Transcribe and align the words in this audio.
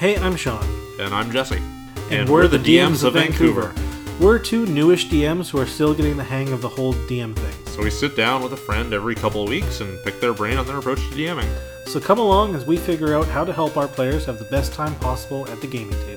Hey, 0.00 0.16
I'm 0.16 0.34
Sean. 0.34 0.64
And 0.98 1.12
I'm 1.12 1.30
Jesse. 1.30 1.60
And, 2.10 2.26
we're, 2.26 2.48
the 2.48 2.56
DMs 2.56 3.04
of 3.04 3.12
Vancouver. 3.12 3.74
We're 4.18 4.38
two 4.38 4.64
newish 4.64 5.08
DMs 5.08 5.50
who 5.50 5.58
are 5.58 5.66
still 5.66 5.92
getting 5.92 6.16
the 6.16 6.24
hang 6.24 6.54
of 6.54 6.62
the 6.62 6.70
whole 6.70 6.94
DM 6.94 7.36
thing. 7.36 7.66
So 7.66 7.82
we 7.82 7.90
sit 7.90 8.16
down 8.16 8.42
with 8.42 8.54
a 8.54 8.56
friend 8.56 8.94
every 8.94 9.14
couple 9.14 9.42
of 9.42 9.50
weeks 9.50 9.82
and 9.82 10.02
pick 10.02 10.18
their 10.18 10.32
brain 10.32 10.56
on 10.56 10.66
their 10.66 10.78
approach 10.78 11.00
to 11.00 11.14
DMing. 11.14 11.54
So 11.84 12.00
come 12.00 12.18
along 12.18 12.54
as 12.54 12.64
we 12.64 12.78
figure 12.78 13.14
out 13.14 13.26
how 13.26 13.44
to 13.44 13.52
help 13.52 13.76
our 13.76 13.88
players 13.88 14.24
have 14.24 14.38
the 14.38 14.46
best 14.46 14.72
time 14.72 14.94
possible 15.00 15.46
at 15.48 15.60
the 15.60 15.66
gaming 15.66 15.92
table. 16.06 16.09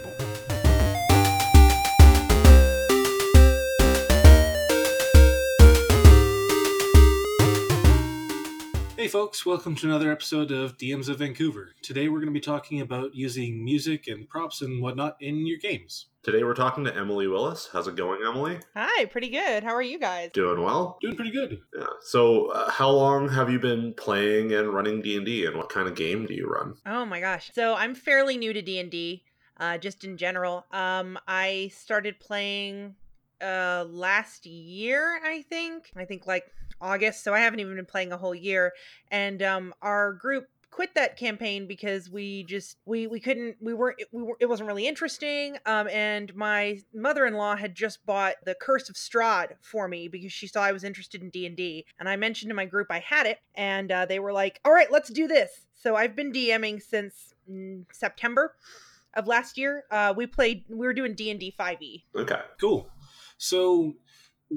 Folks, 9.14 9.46
welcome 9.46 9.76
to 9.76 9.86
another 9.86 10.12
episode 10.12 10.50
of 10.50 10.76
DMs 10.76 11.08
of 11.08 11.20
Vancouver. 11.20 11.70
Today 11.84 12.10
we're 12.10 12.18
going 12.18 12.34
to 12.34 12.34
be 12.34 12.40
talking 12.40 12.82
about 12.82 13.14
using 13.14 13.64
music 13.64 14.08
and 14.08 14.28
props 14.28 14.64
and 14.64 14.82
whatnot 14.82 15.18
in 15.20 15.46
your 15.46 15.60
games. 15.60 16.08
Today 16.24 16.44
we're 16.44 16.56
talking 16.56 16.84
to 16.86 16.98
Emily 16.98 17.28
Willis. 17.28 17.70
How's 17.72 17.88
it 17.88 17.96
going, 17.96 18.22
Emily? 18.28 18.58
Hi, 18.76 19.06
pretty 19.06 19.30
good. 19.30 19.64
How 19.64 19.76
are 19.76 19.84
you 19.84 20.00
guys? 20.00 20.32
Doing 20.34 20.64
well. 20.64 20.98
Doing 21.00 21.16
pretty 21.16 21.30
good. 21.30 21.60
Yeah. 21.78 21.86
So, 22.02 22.48
uh, 22.48 22.72
how 22.72 22.90
long 22.90 23.30
have 23.30 23.52
you 23.52 23.60
been 23.60 23.94
playing 23.94 24.52
and 24.52 24.74
running 24.74 25.04
D 25.04 25.16
and 25.16 25.28
D, 25.28 25.46
and 25.46 25.58
what 25.58 25.70
kind 25.70 25.88
of 25.88 25.94
game 25.94 26.26
do 26.26 26.34
you 26.34 26.48
run? 26.48 26.74
Oh 26.88 27.06
my 27.06 27.20
gosh. 27.20 27.52
So 27.54 27.76
I'm 27.76 27.94
fairly 27.94 28.36
new 28.36 28.52
to 28.52 28.64
D 28.64 28.80
and 28.80 28.90
D, 28.90 29.26
uh, 29.58 29.78
just 29.78 30.04
in 30.04 30.18
general. 30.18 30.66
Um, 30.72 31.20
I 31.28 31.70
started 31.72 32.20
playing 32.20 32.96
uh 33.42 33.86
last 33.88 34.48
year, 34.48 35.20
I 35.24 35.44
think. 35.44 35.92
I 35.96 36.06
think 36.06 36.26
like 36.26 36.46
August. 36.84 37.24
So 37.24 37.34
I 37.34 37.40
haven't 37.40 37.62
even 37.62 37.76
been 37.76 37.86
playing 37.86 38.12
a 38.12 38.18
whole 38.18 38.36
year. 38.36 38.74
And 39.10 39.42
um, 39.42 39.74
our 39.82 40.14
group 40.14 40.48
quit 40.70 40.96
that 40.96 41.18
campaign 41.18 41.68
because 41.68 42.10
we 42.10 42.44
just 42.46 42.78
we 42.88 43.06
we 43.06 43.20
couldn't 43.20 43.56
we 43.62 43.76
weren't 43.76 44.02
we 44.12 44.24
were 44.24 44.36
it 44.40 44.48
wasn't 44.48 44.68
really 44.68 44.88
interesting 44.88 45.56
um 45.68 45.88
and 45.90 46.36
my 46.36 46.80
mother-in-law 46.96 47.56
had 47.56 47.76
just 47.76 48.04
bought 48.08 48.34
the 48.44 48.56
curse 48.60 48.90
of 48.90 48.96
strahd 48.96 49.50
for 49.62 49.88
me 49.88 50.08
because 50.08 50.34
she 50.34 50.48
saw 50.48 50.64
i 50.64 50.72
was 50.72 50.84
interested 50.84 51.22
in 51.22 51.30
d&d 51.30 51.86
and 52.00 52.10
i 52.10 52.16
mentioned 52.16 52.50
to 52.50 52.56
my 52.56 52.66
group 52.66 52.88
i 52.90 52.98
had 52.98 53.28
it 53.28 53.38
and 53.54 53.92
uh, 53.92 54.04
they 54.08 54.18
were 54.18 54.34
like 54.34 54.60
all 54.66 54.74
right 54.74 54.92
let's 54.92 55.12
do 55.12 55.28
this 55.28 55.68
so 55.80 55.96
i've 55.96 56.16
been 56.16 56.34
dming 56.34 56.82
since 56.82 57.36
mm, 57.48 57.86
september 57.92 58.56
of 59.14 59.28
last 59.28 59.60
year 59.60 59.84
uh 59.92 60.12
we 60.18 60.26
played 60.26 60.64
we 60.70 60.88
were 60.88 60.94
doing 60.94 61.14
d&d 61.14 61.54
5e 61.60 62.02
Okay. 62.16 62.42
Cool. 62.60 62.90
So, 63.38 63.96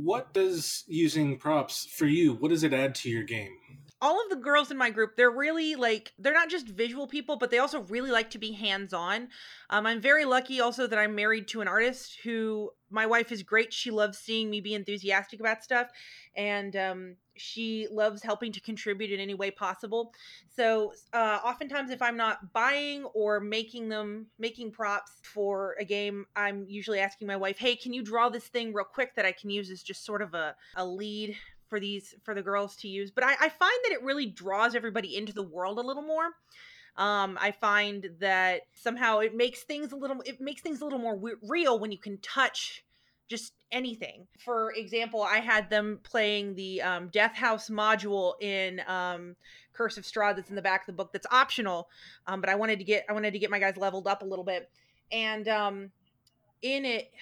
what 0.02 0.32
does 0.32 0.84
using 0.86 1.38
props 1.38 1.86
for 1.86 2.06
you? 2.06 2.34
What 2.34 2.50
does 2.50 2.62
it 2.62 2.72
add 2.72 2.94
to 2.96 3.10
your 3.10 3.22
game? 3.22 3.56
All 4.00 4.22
of 4.22 4.28
the 4.28 4.36
girls 4.36 4.70
in 4.70 4.76
my 4.76 4.90
group 4.90 5.16
they're 5.16 5.30
really 5.30 5.74
like 5.74 6.12
they're 6.18 6.34
not 6.34 6.50
just 6.50 6.68
visual 6.68 7.06
people 7.06 7.36
but 7.36 7.50
they 7.50 7.58
also 7.58 7.80
really 7.82 8.10
like 8.10 8.30
to 8.30 8.38
be 8.38 8.52
hands 8.52 8.92
on 8.92 9.28
um, 9.70 9.86
i'm 9.86 10.00
very 10.00 10.24
lucky 10.24 10.60
also 10.60 10.86
that 10.86 10.98
i'm 10.98 11.14
married 11.14 11.48
to 11.48 11.60
an 11.60 11.68
artist 11.68 12.18
who 12.22 12.70
my 12.90 13.06
wife 13.06 13.32
is 13.32 13.42
great 13.42 13.72
she 13.72 13.90
loves 13.90 14.18
seeing 14.18 14.50
me 14.50 14.60
be 14.60 14.74
enthusiastic 14.74 15.40
about 15.40 15.64
stuff 15.64 15.88
and 16.36 16.76
um, 16.76 17.16
she 17.36 17.86
loves 17.90 18.22
helping 18.22 18.52
to 18.52 18.60
contribute 18.60 19.10
in 19.10 19.20
any 19.20 19.34
way 19.34 19.50
possible. 19.50 20.12
So 20.48 20.92
uh, 21.12 21.38
oftentimes 21.44 21.90
if 21.90 22.00
i'm 22.00 22.16
not 22.16 22.52
buying 22.52 23.04
or 23.14 23.40
making 23.40 23.88
them 23.88 24.26
making 24.38 24.72
props 24.72 25.12
for 25.22 25.76
a 25.78 25.84
game 25.84 26.24
i'm 26.34 26.64
usually 26.68 26.98
asking 26.98 27.26
my 27.26 27.36
wife 27.36 27.58
hey 27.58 27.76
can 27.76 27.92
you 27.92 28.02
draw 28.02 28.28
this 28.28 28.46
thing 28.46 28.72
real 28.72 28.84
quick 28.84 29.14
that 29.16 29.26
i 29.26 29.32
can 29.32 29.50
use 29.50 29.70
as 29.70 29.82
just 29.82 30.04
sort 30.04 30.22
of 30.22 30.34
a, 30.34 30.54
a 30.76 30.84
lead 30.84 31.36
for 31.68 31.80
these 31.80 32.14
for 32.24 32.34
the 32.34 32.42
girls 32.42 32.76
to 32.76 32.88
use 32.88 33.10
but 33.10 33.24
I, 33.24 33.32
I 33.32 33.48
find 33.48 33.78
that 33.84 33.92
it 33.92 34.02
really 34.02 34.26
draws 34.26 34.74
everybody 34.74 35.16
into 35.16 35.32
the 35.32 35.42
world 35.42 35.78
a 35.78 35.82
little 35.82 36.02
more. 36.02 36.26
Um 36.96 37.38
i 37.40 37.50
find 37.50 38.10
that 38.20 38.62
somehow 38.74 39.18
it 39.18 39.34
makes 39.34 39.62
things 39.62 39.92
a 39.92 39.96
little 39.96 40.20
it 40.24 40.40
makes 40.40 40.62
things 40.62 40.80
a 40.80 40.84
little 40.84 40.98
more 40.98 41.14
w- 41.14 41.38
real 41.42 41.78
when 41.78 41.92
you 41.92 41.98
can 41.98 42.18
touch 42.18 42.84
just 43.28 43.54
anything. 43.72 44.26
For 44.38 44.72
example 44.72 45.22
i 45.22 45.38
had 45.38 45.68
them 45.70 46.00
playing 46.02 46.54
the 46.54 46.82
um, 46.82 47.08
death 47.08 47.34
house 47.34 47.68
module 47.68 48.34
in 48.40 48.80
um, 48.86 49.36
curse 49.72 49.96
of 49.98 50.04
strahd 50.04 50.36
that's 50.36 50.50
in 50.50 50.56
the 50.56 50.62
back 50.62 50.82
of 50.82 50.86
the 50.86 50.92
book 50.92 51.12
that's 51.12 51.26
optional 51.30 51.88
um, 52.26 52.40
but 52.40 52.48
i 52.48 52.54
wanted 52.54 52.78
to 52.78 52.84
get 52.84 53.04
i 53.08 53.12
wanted 53.12 53.32
to 53.32 53.38
get 53.38 53.50
my 53.50 53.58
guys 53.58 53.76
leveled 53.76 54.06
up 54.06 54.22
a 54.22 54.26
little 54.26 54.44
bit. 54.44 54.70
And 55.12 55.46
um 55.48 55.90
in 56.62 56.84
it 56.84 57.12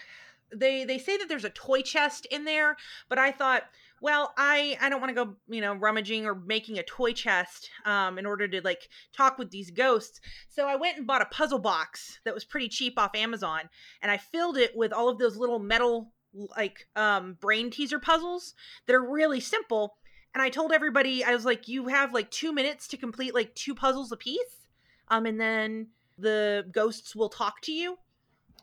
they 0.54 0.84
they 0.84 0.98
say 0.98 1.16
that 1.16 1.28
there's 1.28 1.44
a 1.44 1.50
toy 1.50 1.80
chest 1.82 2.26
in 2.30 2.44
there 2.44 2.76
but 3.08 3.18
i 3.18 3.30
thought 3.30 3.64
well 4.04 4.32
i 4.36 4.76
i 4.80 4.88
don't 4.88 5.00
want 5.00 5.08
to 5.08 5.24
go 5.24 5.34
you 5.48 5.60
know 5.60 5.74
rummaging 5.74 6.26
or 6.26 6.34
making 6.34 6.78
a 6.78 6.82
toy 6.82 7.12
chest 7.12 7.70
um 7.86 8.18
in 8.18 8.26
order 8.26 8.46
to 8.46 8.60
like 8.62 8.88
talk 9.16 9.38
with 9.38 9.50
these 9.50 9.70
ghosts. 9.70 10.20
So 10.48 10.66
i 10.68 10.76
went 10.76 10.98
and 10.98 11.06
bought 11.06 11.22
a 11.22 11.26
puzzle 11.26 11.58
box 11.58 12.20
that 12.24 12.34
was 12.34 12.44
pretty 12.44 12.68
cheap 12.68 12.98
off 12.98 13.14
amazon 13.14 13.62
and 14.02 14.12
i 14.12 14.16
filled 14.18 14.58
it 14.58 14.72
with 14.76 14.92
all 14.92 15.08
of 15.08 15.18
those 15.18 15.36
little 15.36 15.58
metal 15.58 16.12
like 16.56 16.86
um 16.96 17.36
brain 17.40 17.70
teaser 17.70 17.98
puzzles 17.98 18.54
that 18.86 18.94
are 18.94 19.10
really 19.10 19.40
simple 19.40 19.96
and 20.34 20.42
i 20.42 20.48
told 20.48 20.72
everybody 20.72 21.24
i 21.24 21.32
was 21.32 21.44
like 21.44 21.68
you 21.68 21.88
have 21.88 22.12
like 22.12 22.30
two 22.30 22.52
minutes 22.52 22.86
to 22.88 22.96
complete 22.96 23.34
like 23.34 23.54
two 23.54 23.74
puzzles 23.74 24.12
a 24.12 24.16
piece 24.16 24.66
um 25.08 25.24
and 25.26 25.40
then 25.40 25.88
the 26.18 26.64
ghosts 26.72 27.14
will 27.14 27.28
talk 27.28 27.60
to 27.62 27.72
you. 27.72 27.96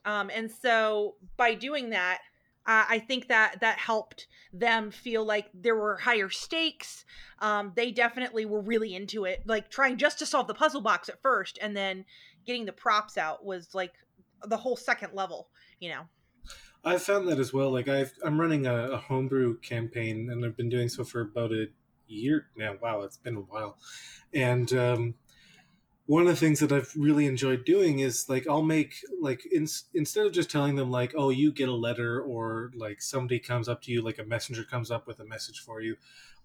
Um, 0.06 0.32
and 0.34 0.50
so 0.50 1.16
by 1.38 1.54
doing 1.54 1.92
that, 1.92 2.20
uh, 2.66 2.86
I 2.88 3.00
think 3.00 3.28
that 3.28 3.60
that 3.62 3.78
helped 3.78 4.28
them 4.54 4.92
feel 4.92 5.26
like 5.26 5.48
there 5.54 5.76
were 5.76 5.98
higher 5.98 6.30
stakes. 6.30 7.06
Um, 7.40 7.74
they 7.76 7.92
definitely 7.92 8.46
were 8.46 8.62
really 8.62 8.94
into 8.94 9.26
it, 9.26 9.42
like 9.46 9.70
trying 9.70 9.98
just 9.98 10.20
to 10.20 10.26
solve 10.26 10.48
the 10.48 10.54
puzzle 10.54 10.82
box 10.82 11.10
at 11.10 11.22
first, 11.22 11.58
and 11.62 11.76
then 11.76 12.06
getting 12.46 12.66
the 12.66 12.72
props 12.72 13.18
out 13.18 13.44
was 13.44 13.74
like 13.74 13.94
the 14.44 14.58
whole 14.58 14.76
second 14.76 15.14
level. 15.14 15.50
You 15.80 15.90
know. 15.90 16.02
I've 16.84 17.04
found 17.04 17.28
that 17.28 17.40
as 17.40 17.54
well. 17.54 17.72
Like 17.72 17.88
I've, 17.88 18.14
I'm 18.24 18.40
running 18.40 18.66
a, 18.66 18.92
a 18.92 18.98
homebrew 18.98 19.60
campaign, 19.60 20.30
and 20.32 20.46
I've 20.46 20.58
been 20.58 20.70
doing 20.70 20.90
so 20.90 21.04
for 21.04 21.22
about 21.22 21.52
a 21.52 21.68
year 22.08 22.48
now. 22.56 22.76
Wow, 22.82 23.02
it's 23.02 23.18
been 23.18 23.38
a 23.38 23.42
while. 23.42 23.78
And 24.34 24.72
um, 24.74 25.16
one 26.12 26.24
of 26.24 26.28
the 26.28 26.36
things 26.36 26.60
that 26.60 26.74
I've 26.74 26.92
really 26.98 27.26
enjoyed 27.26 27.64
doing 27.64 28.00
is 28.00 28.28
like 28.28 28.46
I'll 28.46 28.62
make 28.64 28.96
like 29.22 29.46
in, 29.46 29.66
instead 29.94 30.26
of 30.26 30.34
just 30.34 30.52
telling 30.52 30.76
them 30.76 30.92
like, 30.92 31.14
oh, 31.16 31.30
you 31.30 31.54
get 31.54 31.70
a 31.70 31.74
letter, 31.74 32.22
or 32.22 32.70
like 32.76 33.02
somebody 33.02 33.40
comes 33.40 33.70
up 33.70 33.82
to 33.84 33.94
you, 33.94 34.02
like 34.02 34.20
a 34.20 34.26
messenger 34.26 34.66
comes 34.66 34.92
up 34.92 35.08
with 35.08 35.22
a 35.22 35.24
message 35.24 35.62
for 35.62 35.80
you. 35.80 35.96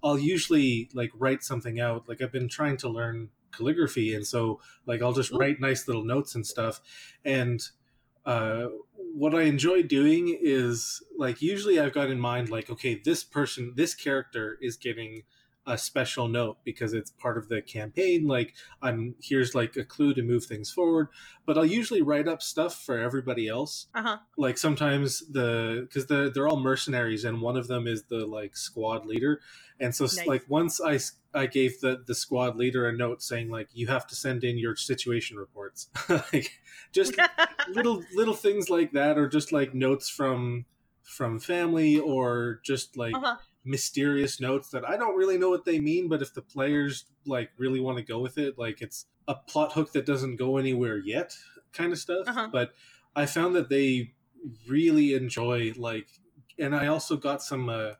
I'll 0.04 0.20
usually 0.20 0.88
like 0.94 1.10
write 1.18 1.42
something 1.42 1.80
out. 1.80 2.08
Like 2.08 2.22
I've 2.22 2.30
been 2.30 2.48
trying 2.48 2.76
to 2.76 2.88
learn 2.88 3.30
calligraphy, 3.50 4.14
and 4.14 4.24
so 4.24 4.60
like 4.86 5.02
I'll 5.02 5.12
just 5.12 5.32
write 5.32 5.60
nice 5.60 5.88
little 5.88 6.04
notes 6.04 6.36
and 6.36 6.46
stuff, 6.46 6.80
and 7.24 7.60
uh, 8.24 8.66
what 8.94 9.34
I 9.34 9.42
enjoy 9.42 9.82
doing 9.82 10.38
is 10.40 11.02
like 11.18 11.42
usually 11.42 11.80
I've 11.80 11.92
got 11.92 12.08
in 12.08 12.20
mind 12.20 12.50
like 12.50 12.70
okay 12.70 13.00
this 13.04 13.24
person 13.24 13.72
this 13.74 13.96
character 13.96 14.58
is 14.60 14.76
getting 14.76 15.24
a 15.66 15.76
special 15.76 16.28
note 16.28 16.58
because 16.64 16.92
it's 16.92 17.10
part 17.10 17.36
of 17.36 17.48
the 17.48 17.60
campaign 17.60 18.26
like 18.26 18.54
I'm 18.80 19.14
here's 19.20 19.54
like 19.54 19.76
a 19.76 19.84
clue 19.84 20.14
to 20.14 20.22
move 20.22 20.44
things 20.44 20.70
forward 20.70 21.08
but 21.44 21.58
I'll 21.58 21.66
usually 21.66 22.02
write 22.02 22.28
up 22.28 22.40
stuff 22.42 22.84
for 22.84 22.98
everybody 22.98 23.48
else 23.48 23.86
Uh 23.94 24.02
huh. 24.02 24.18
like 24.36 24.58
sometimes 24.58 25.26
the 25.28 25.80
because 25.88 26.06
they're, 26.06 26.30
they're 26.30 26.46
all 26.48 26.60
mercenaries 26.60 27.24
and 27.24 27.40
one 27.40 27.56
of 27.56 27.66
them 27.66 27.86
is 27.86 28.04
the 28.04 28.24
like 28.26 28.56
squad 28.56 29.06
leader 29.06 29.40
and 29.80 29.94
so 29.94 30.04
Nice. 30.04 30.26
like 30.26 30.44
once 30.48 30.80
I 30.80 31.00
I 31.34 31.46
gave 31.46 31.80
the 31.80 32.02
the 32.06 32.14
squad 32.14 32.56
leader 32.56 32.88
a 32.88 32.92
note 32.96 33.20
saying 33.22 33.50
like 33.50 33.68
you 33.74 33.88
have 33.88 34.06
to 34.06 34.14
send 34.14 34.44
in 34.44 34.58
your 34.58 34.76
situation 34.76 35.36
reports 35.36 35.88
like 36.08 36.50
just 36.92 37.14
little 37.68 38.04
little 38.14 38.34
things 38.34 38.70
like 38.70 38.92
that 38.92 39.18
or 39.18 39.26
just 39.28 39.50
like 39.52 39.74
notes 39.74 40.08
from 40.08 40.64
from 41.02 41.38
family 41.38 41.98
or 41.98 42.60
just 42.64 42.96
like 42.96 43.14
uh-huh. 43.14 43.36
Mysterious 43.66 44.40
notes 44.40 44.68
that 44.70 44.88
I 44.88 44.96
don't 44.96 45.16
really 45.16 45.36
know 45.38 45.50
what 45.50 45.64
they 45.64 45.80
mean 45.80 46.08
but 46.08 46.22
if 46.22 46.32
the 46.32 46.42
players 46.42 47.04
like 47.26 47.50
really 47.58 47.80
want 47.80 47.98
to 47.98 48.04
go 48.04 48.20
with 48.20 48.38
it 48.38 48.58
like 48.58 48.80
it's 48.80 49.06
a 49.28 49.34
plot 49.34 49.72
hook 49.72 49.92
that 49.92 50.06
doesn't 50.06 50.36
go 50.36 50.56
anywhere 50.56 50.98
yet 50.98 51.34
kind 51.72 51.92
of 51.92 51.98
stuff 51.98 52.26
Uh-huh. 52.28 52.48
but 52.52 52.72
I 53.14 53.26
found 53.26 53.56
that 53.56 53.68
they 53.68 54.14
really 54.68 55.14
enjoy 55.14 55.72
like 55.76 56.08
and 56.58 56.74
I 56.74 56.86
also 56.86 57.16
got 57.16 57.42
some 57.42 57.68
uh 57.68 57.92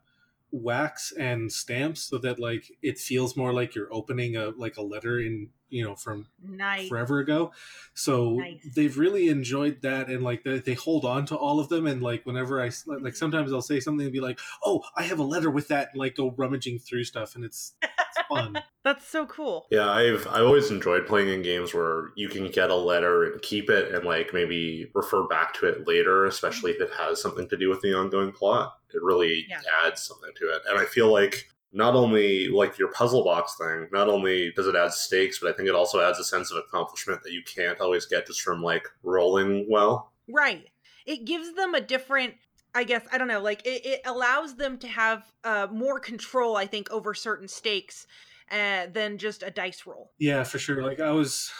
wax 0.52 1.12
and 1.12 1.52
stamps 1.52 2.02
so 2.02 2.18
that 2.18 2.38
like 2.38 2.70
it 2.82 2.98
feels 2.98 3.36
more 3.36 3.52
like 3.52 3.74
you're 3.74 3.92
opening 3.92 4.36
a 4.36 4.50
like 4.50 4.76
a 4.76 4.82
letter 4.82 5.20
in 5.20 5.48
you 5.68 5.84
know 5.84 5.94
from 5.94 6.26
Nice. 6.42 6.88
forever 6.88 7.18
ago. 7.18 7.52
So 7.94 8.34
Nice. 8.34 8.60
they've 8.74 8.96
really 8.96 9.28
enjoyed 9.28 9.82
that, 9.82 10.08
and 10.08 10.22
like 10.22 10.44
they, 10.44 10.58
they 10.58 10.74
hold 10.74 11.04
on 11.04 11.26
to 11.26 11.36
all 11.36 11.60
of 11.60 11.68
them. 11.68 11.86
And 11.86 12.02
like 12.02 12.24
whenever 12.24 12.60
i 12.60 12.66
like, 12.66 12.72
mm-hmm. 12.72 13.08
sometimes 13.10 13.52
I'll 13.52 13.62
say 13.62 13.80
something 13.80 14.04
and 14.04 14.12
be 14.12 14.20
like, 14.20 14.38
"Oh, 14.64 14.82
I 14.96 15.02
have 15.04 15.18
a 15.18 15.24
letter 15.24 15.50
with 15.50 15.68
that," 15.68 15.90
and 15.92 15.98
like 15.98 16.16
go 16.16 16.34
rummaging 16.36 16.78
through 16.78 17.04
stuff, 17.04 17.34
and 17.34 17.44
it's, 17.44 17.74
it's 18.08 18.26
fun. 18.28 18.56
That's 18.84 19.06
so 19.06 19.26
cool. 19.26 19.66
Yeah, 19.70 19.90
I've 19.90 20.26
I've 20.28 20.44
always 20.44 20.70
enjoyed 20.70 21.06
playing 21.06 21.28
in 21.28 21.42
games 21.42 21.74
where 21.74 22.10
you 22.16 22.28
can 22.28 22.50
get 22.50 22.70
a 22.70 22.74
letter 22.74 23.24
and 23.32 23.42
keep 23.42 23.68
it 23.68 23.92
and 23.94 24.04
like 24.04 24.32
maybe 24.32 24.90
refer 24.94 25.26
back 25.26 25.54
to 25.54 25.66
it 25.66 25.86
later, 25.88 26.24
especially 26.26 26.72
if 26.72 26.80
it 26.80 26.90
has 26.96 27.20
something 27.20 27.48
to 27.48 27.56
do 27.56 27.68
with 27.68 27.80
the 27.80 27.94
ongoing 27.94 28.32
plot. 28.32 28.76
It 28.94 29.02
really 29.02 29.46
Yeah. 29.48 29.60
adds 29.84 30.02
something 30.02 30.30
to 30.36 30.54
it. 30.54 30.62
And 30.68 30.78
I 30.78 30.84
feel 30.84 31.10
like 31.12 31.48
not 31.72 31.94
only 31.94 32.48
like 32.48 32.78
your 32.78 32.92
puzzle 32.92 33.24
box 33.24 33.56
thing, 33.58 33.88
not 33.92 34.08
only 34.08 34.52
does 34.52 34.66
it 34.68 34.76
add 34.76 34.92
stakes, 34.92 35.40
but 35.40 35.52
I 35.52 35.56
think 35.56 35.68
it 35.68 35.74
also 35.74 36.00
adds 36.00 36.18
a 36.18 36.24
sense 36.24 36.50
of 36.52 36.58
accomplishment 36.58 37.22
that 37.24 37.32
you 37.32 37.42
can't 37.42 37.80
always 37.80 38.06
get 38.06 38.26
just 38.26 38.40
from 38.40 38.62
like 38.62 38.86
rolling 39.02 39.66
well. 39.68 40.12
Right. 40.28 40.68
It 41.06 41.24
gives 41.24 41.54
them 41.54 41.74
a 41.74 41.80
different 41.80 42.34
I 42.76 42.84
guess 42.84 43.06
I 43.10 43.16
don't 43.16 43.28
know, 43.28 43.40
like 43.40 43.64
it, 43.64 43.86
it 43.86 44.00
allows 44.04 44.56
them 44.56 44.76
to 44.78 44.88
have 44.88 45.32
uh, 45.44 45.66
more 45.72 45.98
control, 45.98 46.56
I 46.56 46.66
think, 46.66 46.90
over 46.90 47.14
certain 47.14 47.48
stakes 47.48 48.06
uh, 48.52 48.86
than 48.92 49.16
just 49.16 49.42
a 49.42 49.50
dice 49.50 49.86
roll. 49.86 50.12
Yeah, 50.18 50.44
for 50.44 50.58
sure. 50.58 50.82
Like 50.82 51.00
I 51.00 51.10
was, 51.10 51.50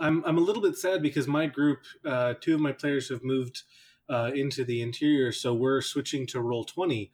I'm 0.00 0.24
I'm 0.24 0.38
a 0.38 0.40
little 0.40 0.60
bit 0.60 0.76
sad 0.76 1.02
because 1.02 1.28
my 1.28 1.46
group, 1.46 1.78
uh, 2.04 2.34
two 2.40 2.54
of 2.54 2.60
my 2.60 2.72
players 2.72 3.08
have 3.10 3.22
moved 3.22 3.62
uh, 4.08 4.32
into 4.34 4.64
the 4.64 4.82
interior, 4.82 5.30
so 5.30 5.54
we're 5.54 5.80
switching 5.80 6.26
to 6.28 6.40
roll 6.40 6.64
twenty, 6.64 7.12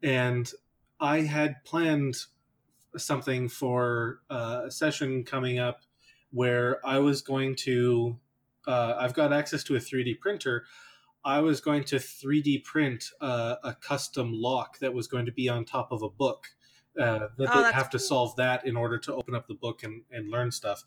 and 0.00 0.52
I 1.00 1.22
had 1.22 1.64
planned 1.64 2.16
something 2.96 3.48
for 3.48 4.20
uh, 4.30 4.62
a 4.66 4.70
session 4.70 5.24
coming 5.24 5.58
up 5.58 5.80
where 6.30 6.84
I 6.86 6.98
was 6.98 7.22
going 7.22 7.56
to. 7.56 8.18
Uh, 8.66 8.94
I've 8.98 9.14
got 9.14 9.32
access 9.32 9.62
to 9.64 9.76
a 9.76 9.78
3D 9.78 10.20
printer. 10.20 10.64
I 11.24 11.40
was 11.40 11.60
going 11.60 11.84
to 11.84 11.96
3D 11.96 12.64
print 12.64 13.04
uh, 13.20 13.56
a 13.64 13.74
custom 13.74 14.32
lock 14.32 14.78
that 14.80 14.92
was 14.92 15.06
going 15.06 15.26
to 15.26 15.32
be 15.32 15.48
on 15.48 15.64
top 15.64 15.90
of 15.92 16.02
a 16.02 16.08
book. 16.10 16.46
Uh, 16.98 17.28
that 17.38 17.48
Oh, 17.50 17.56
they 17.56 17.62
that's 17.62 17.74
have 17.74 17.90
to 17.90 17.98
cool. 17.98 18.06
solve 18.06 18.36
that 18.36 18.66
in 18.66 18.76
order 18.76 18.98
to 18.98 19.14
open 19.14 19.34
up 19.34 19.48
the 19.48 19.54
book 19.54 19.82
and, 19.82 20.02
and 20.10 20.30
learn 20.30 20.50
stuff. 20.52 20.84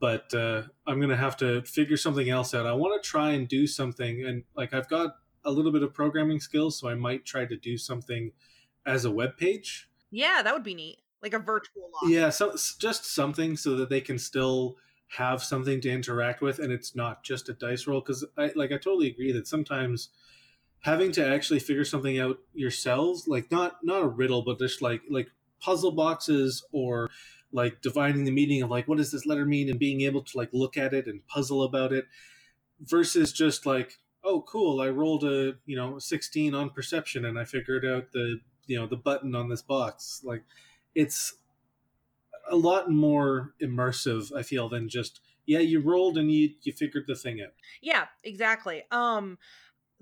But 0.00 0.32
uh, 0.34 0.62
I'm 0.86 0.98
going 0.98 1.10
to 1.10 1.16
have 1.16 1.36
to 1.38 1.62
figure 1.62 1.96
something 1.96 2.28
else 2.28 2.52
out. 2.54 2.66
I 2.66 2.72
want 2.72 3.02
to 3.02 3.08
try 3.08 3.30
and 3.30 3.46
do 3.46 3.66
something. 3.66 4.24
And 4.26 4.44
like, 4.56 4.74
I've 4.74 4.88
got 4.88 5.16
a 5.44 5.50
little 5.50 5.72
bit 5.72 5.82
of 5.82 5.94
programming 5.94 6.40
skills, 6.40 6.78
so 6.78 6.88
I 6.88 6.94
might 6.94 7.24
try 7.24 7.44
to 7.46 7.56
do 7.56 7.78
something 7.78 8.32
as 8.86 9.04
a 9.04 9.10
web 9.10 9.36
page. 9.36 9.88
Yeah, 10.10 10.42
that 10.42 10.52
would 10.52 10.64
be 10.64 10.74
neat. 10.74 10.98
Like 11.22 11.34
a 11.34 11.38
virtual 11.38 11.90
lock. 11.92 12.10
Yeah, 12.10 12.30
so 12.30 12.52
just 12.78 13.04
something 13.04 13.56
so 13.56 13.76
that 13.76 13.88
they 13.90 14.00
can 14.00 14.18
still 14.18 14.76
have 15.16 15.42
something 15.42 15.80
to 15.80 15.90
interact 15.90 16.40
with, 16.40 16.58
and 16.58 16.72
it's 16.72 16.94
not 16.94 17.24
just 17.24 17.48
a 17.48 17.52
dice 17.52 17.86
roll. 17.86 18.00
Because 18.00 18.24
I 18.36 18.52
like 18.54 18.72
I 18.72 18.76
totally 18.76 19.08
agree 19.08 19.32
that 19.32 19.46
sometimes 19.46 20.10
having 20.80 21.12
to 21.12 21.26
actually 21.26 21.58
figure 21.60 21.84
something 21.84 22.18
out 22.18 22.38
yourselves, 22.54 23.26
like 23.26 23.50
not 23.50 23.78
not 23.82 24.02
a 24.02 24.08
riddle, 24.08 24.42
but 24.42 24.58
just 24.58 24.82
like 24.82 25.02
like 25.10 25.28
puzzle 25.60 25.92
boxes 25.92 26.64
or 26.72 27.08
like 27.52 27.80
dividing 27.82 28.24
the 28.24 28.30
meaning 28.30 28.62
of 28.62 28.70
like 28.70 28.86
what 28.88 28.98
does 28.98 29.10
this 29.12 29.26
letter 29.26 29.44
mean 29.44 29.68
and 29.68 29.78
being 29.78 30.02
able 30.02 30.22
to 30.22 30.38
like 30.38 30.50
look 30.52 30.76
at 30.76 30.94
it 30.94 31.06
and 31.06 31.26
puzzle 31.26 31.62
about 31.62 31.92
it 31.92 32.06
versus 32.80 33.32
just 33.32 33.66
like 33.66 33.98
oh 34.24 34.40
cool 34.42 34.80
i 34.80 34.88
rolled 34.88 35.24
a 35.24 35.54
you 35.66 35.76
know 35.76 35.98
16 35.98 36.54
on 36.54 36.70
perception 36.70 37.24
and 37.24 37.38
i 37.38 37.44
figured 37.44 37.84
out 37.84 38.12
the 38.12 38.38
you 38.66 38.78
know 38.78 38.86
the 38.86 38.96
button 38.96 39.34
on 39.34 39.48
this 39.48 39.62
box 39.62 40.22
like 40.24 40.42
it's 40.94 41.34
a 42.50 42.56
lot 42.56 42.90
more 42.90 43.54
immersive 43.62 44.34
i 44.36 44.42
feel 44.42 44.68
than 44.68 44.88
just 44.88 45.20
yeah 45.46 45.58
you 45.58 45.80
rolled 45.80 46.18
and 46.18 46.30
you 46.30 46.50
you 46.62 46.72
figured 46.72 47.04
the 47.06 47.14
thing 47.14 47.40
out 47.40 47.52
Yeah, 47.82 48.06
exactly. 48.22 48.84
Um 48.90 49.38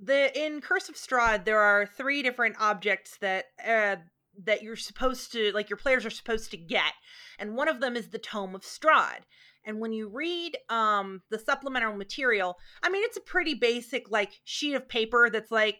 the 0.00 0.30
in 0.38 0.60
Curse 0.60 0.88
of 0.88 0.94
Strahd 0.94 1.44
there 1.44 1.58
are 1.58 1.86
three 1.86 2.22
different 2.22 2.56
objects 2.60 3.16
that 3.18 3.46
uh 3.66 3.96
that 4.44 4.62
you're 4.62 4.76
supposed 4.76 5.32
to 5.32 5.50
like 5.52 5.70
your 5.70 5.76
players 5.76 6.04
are 6.04 6.10
supposed 6.10 6.50
to 6.50 6.56
get. 6.56 6.92
And 7.38 7.56
one 7.56 7.68
of 7.68 7.80
them 7.80 7.96
is 7.96 8.08
the 8.08 8.18
Tome 8.18 8.54
of 8.54 8.62
Strahd. 8.62 9.20
And 9.64 9.80
when 9.80 9.92
you 9.92 10.08
read 10.08 10.56
um 10.68 11.22
the 11.30 11.38
supplemental 11.38 11.96
material, 11.96 12.56
I 12.82 12.90
mean 12.90 13.02
it's 13.04 13.16
a 13.16 13.22
pretty 13.22 13.54
basic 13.54 14.10
like 14.10 14.40
sheet 14.44 14.74
of 14.74 14.88
paper 14.88 15.30
that's 15.30 15.50
like 15.50 15.78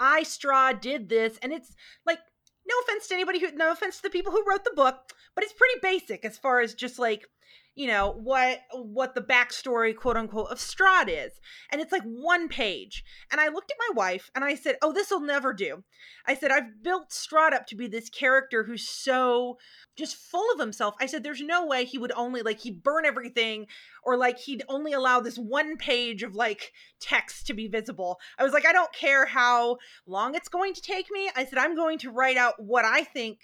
I 0.00 0.22
Strahd 0.22 0.80
did 0.80 1.08
this 1.08 1.38
and 1.42 1.52
it's 1.52 1.74
like 2.06 2.18
no 2.66 2.74
offense 2.82 3.08
to 3.08 3.14
anybody 3.14 3.40
who 3.40 3.52
no 3.52 3.72
offense 3.72 3.96
to 3.96 4.02
the 4.02 4.10
people 4.10 4.32
who 4.32 4.44
wrote 4.48 4.64
the 4.64 4.72
book, 4.74 5.12
but 5.34 5.44
it's 5.44 5.52
pretty 5.52 5.78
basic 5.82 6.24
as 6.24 6.38
far 6.38 6.60
as 6.60 6.74
just 6.74 6.98
like 6.98 7.26
you 7.74 7.88
know 7.88 8.12
what 8.12 8.60
what 8.72 9.14
the 9.14 9.20
backstory 9.20 9.94
quote 9.94 10.16
unquote 10.16 10.50
of 10.50 10.58
Strahd 10.58 11.08
is. 11.08 11.32
And 11.70 11.80
it's 11.80 11.92
like 11.92 12.04
one 12.04 12.48
page. 12.48 13.04
And 13.30 13.40
i 13.40 13.48
looked 13.48 13.70
at 13.70 13.76
my 13.88 13.94
wife 13.94 14.30
and 14.34 14.44
i 14.44 14.54
said 14.54 14.76
oh 14.82 14.92
this 14.92 15.10
will 15.10 15.20
never 15.20 15.52
do. 15.52 15.82
I 16.26 16.34
said 16.34 16.50
i've 16.50 16.82
built 16.82 17.10
Strahd 17.10 17.52
up 17.52 17.66
to 17.68 17.76
be 17.76 17.88
this 17.88 18.08
character 18.08 18.64
who's 18.64 18.88
so 18.88 19.58
just 19.96 20.16
full 20.16 20.52
of 20.52 20.60
himself. 20.60 20.94
I 21.00 21.06
said 21.06 21.22
there's 21.22 21.40
no 21.40 21.66
way 21.66 21.84
he 21.84 21.98
would 21.98 22.12
only 22.12 22.42
like 22.42 22.60
he'd 22.60 22.82
burn 22.82 23.04
everything 23.04 23.66
or 24.04 24.16
like 24.16 24.38
he'd 24.38 24.62
only 24.68 24.92
allow 24.92 25.20
this 25.20 25.36
one 25.36 25.76
page 25.76 26.22
of 26.22 26.34
like 26.34 26.72
text 27.00 27.46
to 27.48 27.54
be 27.54 27.66
visible. 27.66 28.18
I 28.38 28.44
was 28.44 28.52
like 28.52 28.66
i 28.66 28.72
don't 28.72 28.92
care 28.92 29.26
how 29.26 29.78
long 30.06 30.34
it's 30.34 30.48
going 30.48 30.74
to 30.74 30.80
take 30.80 31.10
me. 31.10 31.30
I 31.34 31.44
said 31.44 31.58
i'm 31.58 31.74
going 31.74 31.98
to 31.98 32.10
write 32.10 32.36
out 32.36 32.54
what 32.58 32.84
i 32.84 33.02
think 33.02 33.38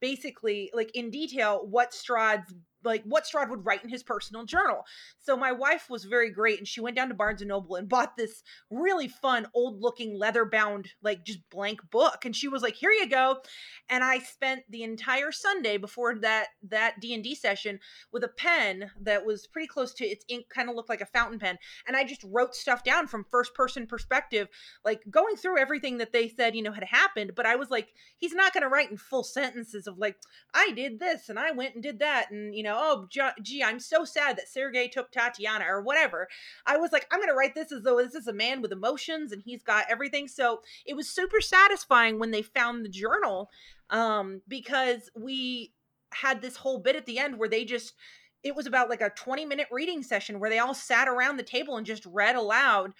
basically 0.00 0.70
like 0.74 0.90
in 0.94 1.10
detail 1.10 1.66
what 1.68 1.92
Strahd's 1.92 2.54
like 2.86 3.02
what 3.04 3.24
Strahd 3.24 3.50
would 3.50 3.66
write 3.66 3.84
in 3.84 3.90
his 3.90 4.02
personal 4.02 4.44
journal. 4.44 4.84
So 5.18 5.36
my 5.36 5.52
wife 5.52 5.90
was 5.90 6.04
very 6.04 6.30
great 6.30 6.58
and 6.58 6.68
she 6.68 6.80
went 6.80 6.96
down 6.96 7.08
to 7.08 7.14
Barnes 7.14 7.42
and 7.42 7.48
Noble 7.48 7.76
and 7.76 7.88
bought 7.88 8.16
this 8.16 8.42
really 8.70 9.08
fun 9.08 9.46
old 9.54 9.80
looking 9.80 10.18
leather 10.18 10.44
bound 10.44 10.88
like 11.02 11.24
just 11.24 11.40
blank 11.50 11.80
book. 11.90 12.24
And 12.24 12.34
she 12.34 12.48
was 12.48 12.62
like 12.62 12.76
here 12.76 12.90
you 12.90 13.08
go. 13.08 13.38
And 13.88 14.02
I 14.02 14.20
spent 14.20 14.62
the 14.70 14.82
entire 14.82 15.32
Sunday 15.32 15.76
before 15.76 16.14
that 16.20 16.48
that 16.68 17.00
D&D 17.00 17.34
session 17.34 17.80
with 18.12 18.24
a 18.24 18.28
pen 18.28 18.90
that 19.00 19.26
was 19.26 19.46
pretty 19.46 19.68
close 19.68 19.92
to 19.94 20.06
its 20.06 20.24
ink 20.28 20.46
kind 20.48 20.68
of 20.68 20.76
looked 20.76 20.88
like 20.88 21.00
a 21.00 21.06
fountain 21.06 21.38
pen. 21.38 21.58
And 21.86 21.96
I 21.96 22.04
just 22.04 22.24
wrote 22.24 22.54
stuff 22.54 22.84
down 22.84 23.06
from 23.06 23.24
first 23.24 23.54
person 23.54 23.86
perspective 23.86 24.48
like 24.84 25.02
going 25.10 25.36
through 25.36 25.58
everything 25.58 25.98
that 25.98 26.12
they 26.12 26.28
said 26.28 26.54
you 26.54 26.62
know 26.62 26.72
had 26.72 26.84
happened. 26.84 27.32
But 27.34 27.46
I 27.46 27.56
was 27.56 27.70
like 27.70 27.92
he's 28.16 28.34
not 28.34 28.52
going 28.52 28.62
to 28.62 28.68
write 28.68 28.90
in 28.90 28.96
full 28.96 29.24
sentences 29.24 29.86
of 29.86 29.98
like 29.98 30.16
I 30.54 30.70
did 30.74 31.00
this 31.00 31.28
and 31.28 31.38
I 31.38 31.50
went 31.50 31.74
and 31.74 31.82
did 31.82 31.98
that 32.00 32.30
and 32.30 32.54
you 32.54 32.62
know 32.62 32.75
oh 32.76 33.08
gee 33.42 33.62
I'm 33.62 33.80
so 33.80 34.04
sad 34.04 34.36
that 34.36 34.48
Sergey 34.48 34.88
took 34.88 35.10
Tatiana 35.10 35.64
or 35.68 35.82
whatever. 35.82 36.28
I 36.66 36.76
was 36.76 36.92
like 36.92 37.06
I'm 37.10 37.18
going 37.18 37.28
to 37.28 37.34
write 37.34 37.54
this 37.54 37.72
as 37.72 37.82
though 37.82 37.96
this 37.96 38.14
is 38.14 38.26
a 38.26 38.32
man 38.32 38.62
with 38.62 38.72
emotions 38.72 39.32
and 39.32 39.42
he's 39.44 39.62
got 39.62 39.86
everything. 39.88 40.28
So 40.28 40.60
it 40.84 40.94
was 40.94 41.08
super 41.08 41.40
satisfying 41.40 42.18
when 42.18 42.30
they 42.30 42.42
found 42.42 42.84
the 42.84 42.90
journal 42.90 43.50
um 43.90 44.42
because 44.48 45.10
we 45.16 45.72
had 46.12 46.40
this 46.40 46.56
whole 46.56 46.78
bit 46.78 46.96
at 46.96 47.06
the 47.06 47.18
end 47.18 47.38
where 47.38 47.48
they 47.48 47.64
just 47.64 47.94
it 48.42 48.54
was 48.54 48.66
about 48.66 48.88
like 48.88 49.00
a 49.00 49.10
20 49.10 49.44
minute 49.44 49.66
reading 49.70 50.02
session 50.02 50.38
where 50.38 50.50
they 50.50 50.58
all 50.58 50.74
sat 50.74 51.08
around 51.08 51.36
the 51.36 51.42
table 51.42 51.76
and 51.76 51.86
just 51.86 52.06
read 52.06 52.36
aloud 52.36 52.92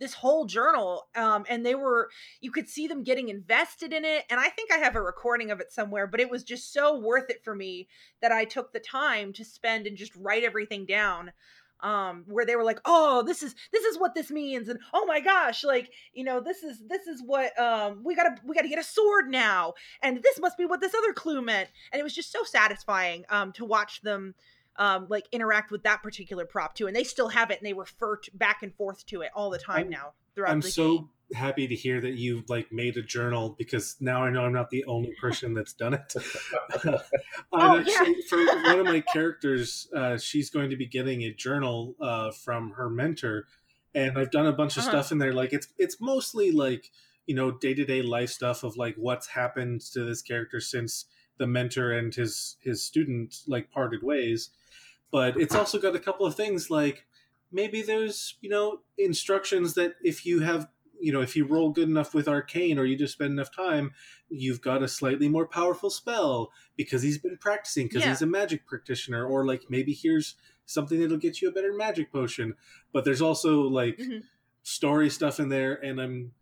this 0.00 0.14
whole 0.14 0.44
journal 0.46 1.06
um 1.14 1.44
and 1.48 1.64
they 1.64 1.74
were 1.74 2.08
you 2.40 2.50
could 2.50 2.68
see 2.68 2.86
them 2.86 3.02
getting 3.02 3.28
invested 3.28 3.92
in 3.92 4.04
it 4.04 4.24
and 4.30 4.40
i 4.40 4.48
think 4.48 4.72
i 4.72 4.78
have 4.78 4.96
a 4.96 5.02
recording 5.02 5.50
of 5.50 5.60
it 5.60 5.72
somewhere 5.72 6.06
but 6.06 6.20
it 6.20 6.30
was 6.30 6.42
just 6.42 6.72
so 6.72 6.98
worth 6.98 7.30
it 7.30 7.42
for 7.44 7.54
me 7.54 7.88
that 8.20 8.32
i 8.32 8.44
took 8.44 8.72
the 8.72 8.80
time 8.80 9.32
to 9.32 9.44
spend 9.44 9.86
and 9.86 9.96
just 9.96 10.14
write 10.16 10.44
everything 10.44 10.86
down 10.86 11.32
um 11.80 12.24
where 12.28 12.46
they 12.46 12.56
were 12.56 12.64
like 12.64 12.80
oh 12.84 13.22
this 13.22 13.42
is 13.42 13.54
this 13.72 13.84
is 13.84 13.98
what 13.98 14.14
this 14.14 14.30
means 14.30 14.68
and 14.68 14.78
oh 14.92 15.04
my 15.06 15.20
gosh 15.20 15.64
like 15.64 15.90
you 16.12 16.24
know 16.24 16.40
this 16.40 16.62
is 16.62 16.82
this 16.88 17.06
is 17.06 17.22
what 17.24 17.56
um 17.60 18.00
we 18.04 18.14
gotta 18.14 18.36
we 18.44 18.54
gotta 18.54 18.68
get 18.68 18.78
a 18.78 18.84
sword 18.84 19.28
now 19.28 19.74
and 20.02 20.22
this 20.22 20.40
must 20.40 20.56
be 20.56 20.64
what 20.64 20.80
this 20.80 20.94
other 20.94 21.12
clue 21.12 21.42
meant 21.42 21.68
and 21.92 22.00
it 22.00 22.02
was 22.02 22.14
just 22.14 22.32
so 22.32 22.42
satisfying 22.44 23.24
um 23.28 23.52
to 23.52 23.64
watch 23.64 24.00
them 24.02 24.34
um 24.76 25.06
like 25.08 25.26
interact 25.32 25.70
with 25.70 25.82
that 25.84 26.02
particular 26.02 26.44
prop 26.44 26.74
too 26.74 26.86
and 26.86 26.96
they 26.96 27.04
still 27.04 27.28
have 27.28 27.50
it 27.50 27.58
and 27.58 27.66
they 27.66 27.72
refer 27.72 28.16
to, 28.16 28.30
back 28.34 28.62
and 28.62 28.74
forth 28.74 29.04
to 29.06 29.20
it 29.22 29.30
all 29.34 29.50
the 29.50 29.58
time 29.58 29.76
I'm- 29.76 29.90
now 29.90 30.12
throughout 30.34 30.50
i'm 30.52 30.60
the 30.60 30.70
so 30.70 31.10
happy 31.34 31.66
to 31.66 31.74
hear 31.74 32.00
that 32.02 32.14
you've 32.14 32.48
like 32.50 32.70
made 32.70 32.96
a 32.96 33.02
journal 33.02 33.54
because 33.58 33.96
now 34.00 34.22
i 34.24 34.30
know 34.30 34.44
i'm 34.44 34.52
not 34.52 34.70
the 34.70 34.84
only 34.84 35.14
person 35.20 35.54
that's 35.54 35.72
done 35.72 35.94
it 35.94 36.14
Oh, 37.52 37.58
I'm 37.78 37.84
yeah. 37.86 38.04
for 38.28 38.38
one 38.38 38.80
of 38.80 38.86
my 38.86 39.00
characters 39.12 39.88
uh, 39.96 40.18
she's 40.18 40.50
going 40.50 40.70
to 40.70 40.76
be 40.76 40.86
getting 40.86 41.22
a 41.22 41.32
journal 41.32 41.94
uh, 42.00 42.30
from 42.30 42.72
her 42.72 42.90
mentor 42.90 43.46
and 43.94 44.18
i've 44.18 44.30
done 44.30 44.46
a 44.46 44.52
bunch 44.52 44.76
of 44.76 44.82
Uh-huh. 44.82 44.90
stuff 44.90 45.12
in 45.12 45.18
there 45.18 45.32
like 45.32 45.52
it's 45.52 45.68
it's 45.78 46.00
mostly 46.00 46.50
like 46.52 46.90
you 47.26 47.34
know 47.34 47.50
day-to-day 47.52 48.02
life 48.02 48.30
stuff 48.30 48.64
of 48.64 48.76
like 48.76 48.94
what's 48.96 49.28
happened 49.28 49.80
to 49.80 50.04
this 50.04 50.20
character 50.20 50.60
since 50.60 51.06
the 51.38 51.46
mentor 51.46 51.92
and 51.92 52.14
his 52.14 52.56
his 52.60 52.82
student 52.84 53.34
like 53.46 53.70
parted 53.70 54.02
ways 54.02 54.50
but 55.14 55.36
it's 55.40 55.54
also 55.54 55.78
got 55.78 55.94
a 55.94 56.00
couple 56.00 56.26
of 56.26 56.34
things 56.34 56.70
like 56.70 57.06
maybe 57.52 57.82
there's 57.82 58.34
you 58.40 58.50
know 58.50 58.80
instructions 58.98 59.74
that 59.74 59.94
if 60.02 60.26
you 60.26 60.40
have 60.40 60.66
you 61.00 61.12
know 61.12 61.20
if 61.20 61.36
you 61.36 61.46
roll 61.46 61.70
good 61.70 61.88
enough 61.88 62.14
with 62.14 62.26
arcane 62.26 62.80
or 62.80 62.84
you 62.84 62.98
just 62.98 63.12
spend 63.12 63.30
enough 63.30 63.54
time 63.54 63.92
you've 64.28 64.60
got 64.60 64.82
a 64.82 64.88
slightly 64.88 65.28
more 65.28 65.46
powerful 65.46 65.88
spell 65.88 66.50
because 66.76 67.00
he's 67.02 67.18
been 67.18 67.36
practicing 67.36 67.86
because 67.86 68.02
Yeah. 68.02 68.08
he's 68.10 68.22
a 68.22 68.26
magic 68.26 68.66
practitioner 68.66 69.24
or 69.24 69.46
like 69.46 69.62
maybe 69.68 69.92
here's 69.92 70.34
something 70.66 70.98
that'll 71.00 71.16
get 71.16 71.40
you 71.40 71.48
a 71.48 71.52
better 71.52 71.72
magic 71.72 72.10
potion 72.10 72.56
but 72.92 73.04
there's 73.04 73.22
also 73.22 73.60
like 73.62 73.98
Mhm. 73.98 74.24
story 74.64 75.10
stuff 75.10 75.38
in 75.38 75.48
there 75.48 75.74
and 75.74 76.00
i'm 76.00 76.32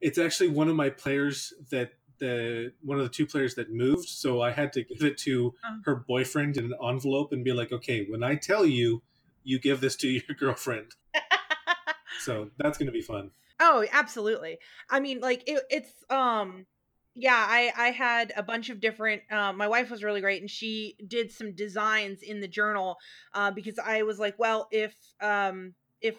it's 0.00 0.18
actually 0.18 0.48
one 0.48 0.68
of 0.68 0.76
my 0.76 0.90
players 0.90 1.52
that 1.70 1.92
the 2.22 2.72
one 2.82 2.98
of 2.98 3.04
the 3.04 3.10
two 3.10 3.26
players 3.26 3.54
that 3.56 3.68
moved 3.72 4.08
so 4.08 4.40
i 4.40 4.50
had 4.50 4.72
to 4.72 4.82
give 4.84 5.02
it 5.02 5.18
to 5.18 5.52
Oh. 5.64 5.78
her 5.86 5.96
boyfriend 5.96 6.56
in 6.56 6.66
an 6.66 6.74
envelope 6.90 7.32
and 7.32 7.42
be 7.44 7.52
like 7.52 7.72
okay 7.72 8.06
when 8.08 8.22
i 8.22 8.34
tell 8.36 8.64
you 8.64 9.02
you 9.42 9.58
give 9.58 9.80
this 9.80 9.96
to 9.96 10.08
your 10.08 10.36
girlfriend 10.38 10.92
so 12.20 12.50
that's 12.58 12.78
going 12.78 12.86
to 12.86 12.92
be 12.92 13.02
fun 13.02 13.30
Oh, 13.64 13.86
absolutely. 13.92 14.58
I 14.90 14.98
mean, 14.98 15.20
like 15.20 15.44
it, 15.46 15.62
it's 15.70 15.92
um 16.10 16.66
yeah 17.14 17.46
i 17.48 17.70
i 17.76 17.88
had 17.90 18.32
a 18.36 18.42
bunch 18.42 18.70
of 18.70 18.80
different 18.80 19.22
uh, 19.30 19.52
my 19.52 19.68
wife 19.68 19.88
was 19.90 20.02
really 20.02 20.20
great 20.20 20.40
and 20.40 20.50
she 20.50 20.96
did 21.06 21.30
some 21.30 21.52
designs 21.54 22.22
in 22.22 22.40
the 22.40 22.48
journal 22.48 22.96
uh, 23.34 23.50
because 23.50 23.78
i 23.78 24.02
was 24.02 24.18
like 24.18 24.36
well 24.38 24.66
if 24.72 24.94
um 25.20 25.74
if 26.00 26.16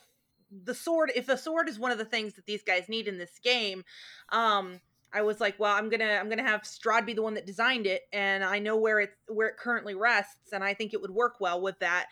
the 0.66 0.76
sword 0.76 1.12
if 1.16 1.26
the 1.26 1.36
sword 1.36 1.68
is 1.68 1.80
one 1.80 1.92
of 1.92 1.98
the 1.98 2.06
things 2.06 2.36
that 2.36 2.46
these 2.46 2.62
guys 2.64 2.88
need 2.88 3.08
in 3.08 3.18
this 3.18 3.40
game 3.44 3.84
um 4.32 4.80
i 5.14 5.22
was 5.22 5.40
like 5.40 5.58
well 5.60 5.76
i'm 5.76 5.90
gonna 5.90 6.18
i'm 6.20 6.30
gonna 6.30 6.44
have 6.44 6.62
strahd 6.62 7.06
be 7.06 7.14
the 7.14 7.22
one 7.22 7.34
that 7.34 7.46
designed 7.46 7.86
it 7.86 8.04
and 8.12 8.44
i 8.44 8.60
know 8.60 8.76
where 8.78 9.00
it 9.00 9.12
where 9.28 9.48
it 9.48 9.58
currently 9.58 9.96
rests 9.96 10.52
and 10.54 10.64
i 10.64 10.74
think 10.74 10.94
it 10.94 11.02
would 11.02 11.12
work 11.12 11.36
well 11.40 11.62
with 11.62 11.78
that 11.80 12.08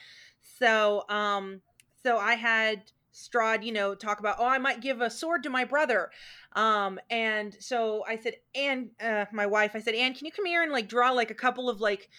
so 0.60 1.04
um 1.10 1.62
so 2.04 2.18
i 2.18 2.36
had 2.36 2.84
Strahd, 3.14 3.64
you 3.64 3.72
know, 3.72 3.94
talk 3.94 4.20
about, 4.20 4.38
oh, 4.40 4.46
I 4.46 4.58
might 4.58 4.82
give 4.82 5.02
a 5.02 5.10
sword 5.10 5.44
to 5.44 5.50
my 5.50 5.66
brother. 5.66 6.12
Um, 6.54 7.00
and 7.10 7.56
so 7.60 8.04
I 8.08 8.16
said, 8.16 8.36
Anne, 8.56 8.92
uh, 9.02 9.26
my 9.32 9.46
wife, 9.46 9.72
I 9.74 9.82
said, 9.82 9.96
Anne, 9.96 10.14
can 10.14 10.26
you 10.26 10.32
come 10.32 10.46
here 10.46 10.64
and 10.64 10.72
like 10.72 10.88
draw 10.88 11.12
like 11.12 11.32
a 11.32 11.36
couple 11.36 11.70
of 11.70 11.82
like 11.82 12.10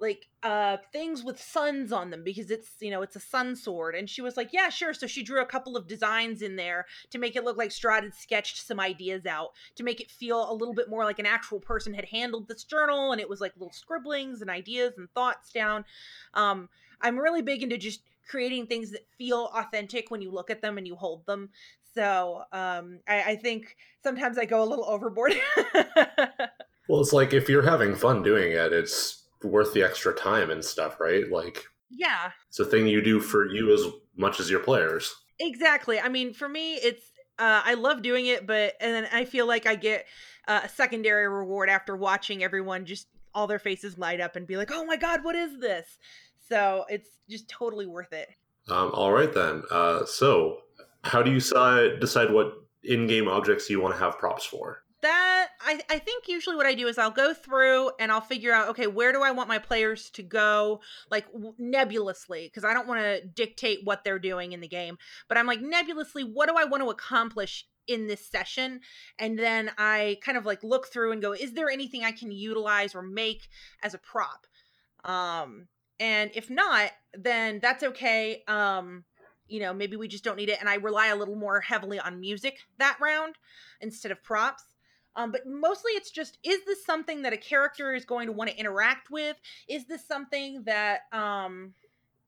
like 0.00 0.26
uh 0.42 0.76
things 0.92 1.24
with 1.24 1.40
suns 1.40 1.92
on 1.92 2.10
them 2.10 2.22
because 2.24 2.50
it's 2.50 2.70
you 2.80 2.90
know 2.90 3.02
it's 3.02 3.16
a 3.16 3.20
sun 3.20 3.56
sword 3.56 3.94
and 3.94 4.08
she 4.08 4.22
was 4.22 4.36
like 4.36 4.52
yeah 4.52 4.68
sure 4.68 4.94
so 4.94 5.06
she 5.06 5.22
drew 5.22 5.40
a 5.42 5.46
couple 5.46 5.76
of 5.76 5.88
designs 5.88 6.42
in 6.42 6.56
there 6.56 6.86
to 7.10 7.18
make 7.18 7.34
it 7.34 7.44
look 7.44 7.56
like 7.56 7.70
Strahd 7.70 8.04
had 8.04 8.14
sketched 8.14 8.64
some 8.64 8.78
ideas 8.78 9.26
out 9.26 9.50
to 9.74 9.82
make 9.82 10.00
it 10.00 10.10
feel 10.10 10.50
a 10.50 10.54
little 10.54 10.74
bit 10.74 10.88
more 10.88 11.04
like 11.04 11.18
an 11.18 11.26
actual 11.26 11.58
person 11.58 11.94
had 11.94 12.06
handled 12.06 12.48
this 12.48 12.64
journal 12.64 13.12
and 13.12 13.20
it 13.20 13.28
was 13.28 13.40
like 13.40 13.52
little 13.56 13.72
scribblings 13.72 14.40
and 14.40 14.50
ideas 14.50 14.94
and 14.96 15.10
thoughts 15.10 15.52
down 15.52 15.84
um 16.34 16.68
i'm 17.00 17.18
really 17.18 17.42
big 17.42 17.62
into 17.62 17.76
just 17.76 18.02
creating 18.28 18.66
things 18.66 18.90
that 18.92 19.06
feel 19.16 19.50
authentic 19.54 20.10
when 20.10 20.20
you 20.22 20.30
look 20.30 20.50
at 20.50 20.62
them 20.62 20.78
and 20.78 20.86
you 20.86 20.94
hold 20.94 21.24
them. 21.26 21.50
So 21.94 22.42
um, 22.52 23.00
I, 23.08 23.22
I 23.22 23.36
think 23.36 23.76
sometimes 24.02 24.38
I 24.38 24.44
go 24.44 24.62
a 24.62 24.66
little 24.66 24.84
overboard. 24.84 25.34
well, 26.88 27.00
it's 27.00 27.12
like 27.12 27.32
if 27.32 27.48
you're 27.48 27.62
having 27.62 27.94
fun 27.96 28.22
doing 28.22 28.52
it, 28.52 28.72
it's 28.72 29.24
worth 29.42 29.72
the 29.72 29.82
extra 29.82 30.14
time 30.14 30.50
and 30.50 30.64
stuff, 30.64 31.00
right? 31.00 31.30
Like, 31.30 31.64
yeah, 31.90 32.32
it's 32.48 32.58
a 32.58 32.64
thing 32.64 32.86
you 32.86 33.02
do 33.02 33.20
for 33.20 33.46
you 33.46 33.72
as 33.72 33.82
much 34.16 34.40
as 34.40 34.50
your 34.50 34.60
players. 34.60 35.14
Exactly. 35.40 36.00
I 36.00 36.08
mean, 36.08 36.34
for 36.34 36.48
me, 36.48 36.74
it's 36.74 37.04
uh, 37.38 37.62
I 37.64 37.74
love 37.74 38.02
doing 38.02 38.26
it, 38.26 38.46
but 38.46 38.74
and 38.80 38.92
then 38.92 39.08
I 39.12 39.24
feel 39.24 39.46
like 39.46 39.66
I 39.66 39.76
get 39.76 40.06
uh, 40.46 40.60
a 40.64 40.68
secondary 40.68 41.28
reward 41.28 41.68
after 41.68 41.96
watching 41.96 42.42
everyone 42.42 42.84
just 42.84 43.06
all 43.34 43.46
their 43.46 43.58
faces 43.58 43.98
light 43.98 44.20
up 44.20 44.36
and 44.36 44.46
be 44.46 44.56
like, 44.56 44.70
"Oh 44.72 44.84
my 44.84 44.96
god, 44.96 45.22
what 45.22 45.36
is 45.36 45.60
this?" 45.60 45.98
So 46.48 46.84
it's 46.88 47.10
just 47.28 47.48
totally 47.48 47.86
worth 47.86 48.12
it. 48.12 48.28
Um, 48.68 48.90
all 48.92 49.12
right 49.12 49.32
then. 49.32 49.62
Uh, 49.70 50.04
so 50.04 50.58
how 51.04 51.22
do 51.22 51.30
you 51.30 51.38
decide 51.38 52.00
decide 52.00 52.32
what 52.32 52.54
in-game 52.82 53.28
objects 53.28 53.70
you 53.70 53.80
want 53.80 53.94
to 53.94 54.00
have 54.00 54.18
props 54.18 54.44
for? 54.44 54.82
That 55.02 55.37
I, 55.68 55.78
I 55.90 55.98
think 55.98 56.28
usually 56.28 56.56
what 56.56 56.64
I 56.64 56.72
do 56.72 56.88
is 56.88 56.96
I'll 56.96 57.10
go 57.10 57.34
through 57.34 57.90
and 58.00 58.10
I'll 58.10 58.22
figure 58.22 58.54
out 58.54 58.68
okay 58.70 58.86
where 58.86 59.12
do 59.12 59.22
I 59.22 59.32
want 59.32 59.50
my 59.50 59.58
players 59.58 60.08
to 60.10 60.22
go 60.22 60.80
like 61.10 61.26
nebulously 61.58 62.46
because 62.46 62.64
I 62.64 62.72
don't 62.72 62.88
want 62.88 63.00
to 63.02 63.20
dictate 63.20 63.80
what 63.84 64.02
they're 64.02 64.18
doing 64.18 64.52
in 64.52 64.60
the 64.60 64.68
game. 64.68 64.96
But 65.28 65.36
I'm 65.36 65.46
like 65.46 65.60
nebulously 65.60 66.22
what 66.24 66.48
do 66.48 66.54
I 66.56 66.64
want 66.64 66.82
to 66.82 66.88
accomplish 66.88 67.66
in 67.86 68.06
this 68.06 68.26
session? 68.26 68.80
And 69.18 69.38
then 69.38 69.70
I 69.76 70.16
kind 70.22 70.38
of 70.38 70.46
like 70.46 70.64
look 70.64 70.86
through 70.86 71.12
and 71.12 71.20
go 71.20 71.32
is 71.32 71.52
there 71.52 71.68
anything 71.68 72.02
I 72.02 72.12
can 72.12 72.32
utilize 72.32 72.94
or 72.94 73.02
make 73.02 73.48
as 73.82 73.92
a 73.92 73.98
prop? 73.98 74.46
Um 75.04 75.68
and 76.00 76.30
if 76.34 76.48
not 76.48 76.92
then 77.12 77.58
that's 77.60 77.82
okay 77.82 78.42
um 78.48 79.04
you 79.48 79.60
know 79.60 79.74
maybe 79.74 79.96
we 79.96 80.08
just 80.08 80.24
don't 80.24 80.36
need 80.36 80.48
it 80.48 80.60
and 80.60 80.68
i 80.68 80.74
rely 80.76 81.08
a 81.08 81.16
little 81.16 81.34
more 81.34 81.60
heavily 81.60 81.98
on 81.98 82.20
music 82.20 82.58
that 82.78 82.96
round 83.00 83.34
instead 83.80 84.12
of 84.12 84.22
props 84.22 84.62
um, 85.18 85.32
but 85.32 85.46
mostly 85.46 85.92
it's 85.92 86.12
just 86.12 86.38
is 86.44 86.64
this 86.64 86.86
something 86.86 87.22
that 87.22 87.32
a 87.32 87.36
character 87.36 87.92
is 87.92 88.04
going 88.04 88.28
to 88.28 88.32
want 88.32 88.48
to 88.48 88.56
interact 88.56 89.10
with? 89.10 89.36
Is 89.68 89.84
this 89.86 90.06
something 90.06 90.62
that 90.62 91.00
um, 91.12 91.74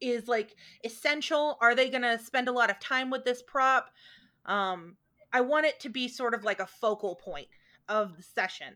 is 0.01 0.27
like 0.27 0.57
essential? 0.85 1.57
Are 1.61 1.77
they 1.77 1.89
going 1.89 2.03
to 2.03 2.19
spend 2.19 2.49
a 2.49 2.53
lot 2.53 2.69
of 2.69 2.81
time 2.81 3.09
with 3.09 3.25
this 3.25 3.43
prop? 3.43 3.91
Um, 4.45 4.97
i 5.33 5.41
want 5.41 5.65
it 5.65 5.79
to 5.79 5.89
be 5.89 6.09
sort 6.09 6.35
of 6.35 6.43
like 6.43 6.59
a 6.59 6.67
focal 6.67 7.15
point 7.15 7.47
of 7.89 8.17
the 8.17 8.23
session. 8.23 8.75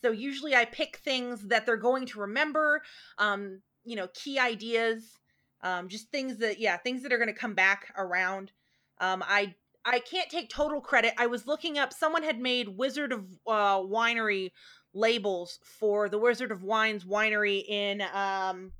So 0.00 0.10
usually 0.10 0.54
i 0.56 0.64
pick 0.64 0.96
things 0.96 1.48
that 1.48 1.66
they're 1.66 1.76
going 1.76 2.06
to 2.06 2.20
remember 2.20 2.82
um, 3.18 3.60
you 3.84 3.96
know 3.96 4.08
key 4.14 4.38
ideas 4.38 5.18
um, 5.62 5.88
just 5.88 6.10
things 6.10 6.38
that 6.38 6.58
yeah 6.58 6.78
things 6.78 7.02
that 7.02 7.12
are 7.12 7.18
going 7.18 7.28
to 7.28 7.38
come 7.38 7.54
back 7.54 7.92
around. 7.98 8.52
Um, 9.02 9.22
i 9.26 9.54
i 9.84 9.98
can't 9.98 10.30
take 10.30 10.48
total 10.48 10.80
credit 10.80 11.12
i 11.18 11.26
was 11.26 11.46
looking 11.46 11.78
up 11.78 11.92
someone 11.92 12.22
had 12.22 12.40
made 12.40 12.68
wizard 12.68 13.12
of 13.12 13.24
uh, 13.46 13.78
winery 13.78 14.50
labels 14.94 15.58
for 15.78 16.08
the 16.08 16.18
wizard 16.18 16.50
of 16.50 16.62
wines 16.62 17.04
winery 17.04 17.64
in 17.68 18.02
um 18.12 18.72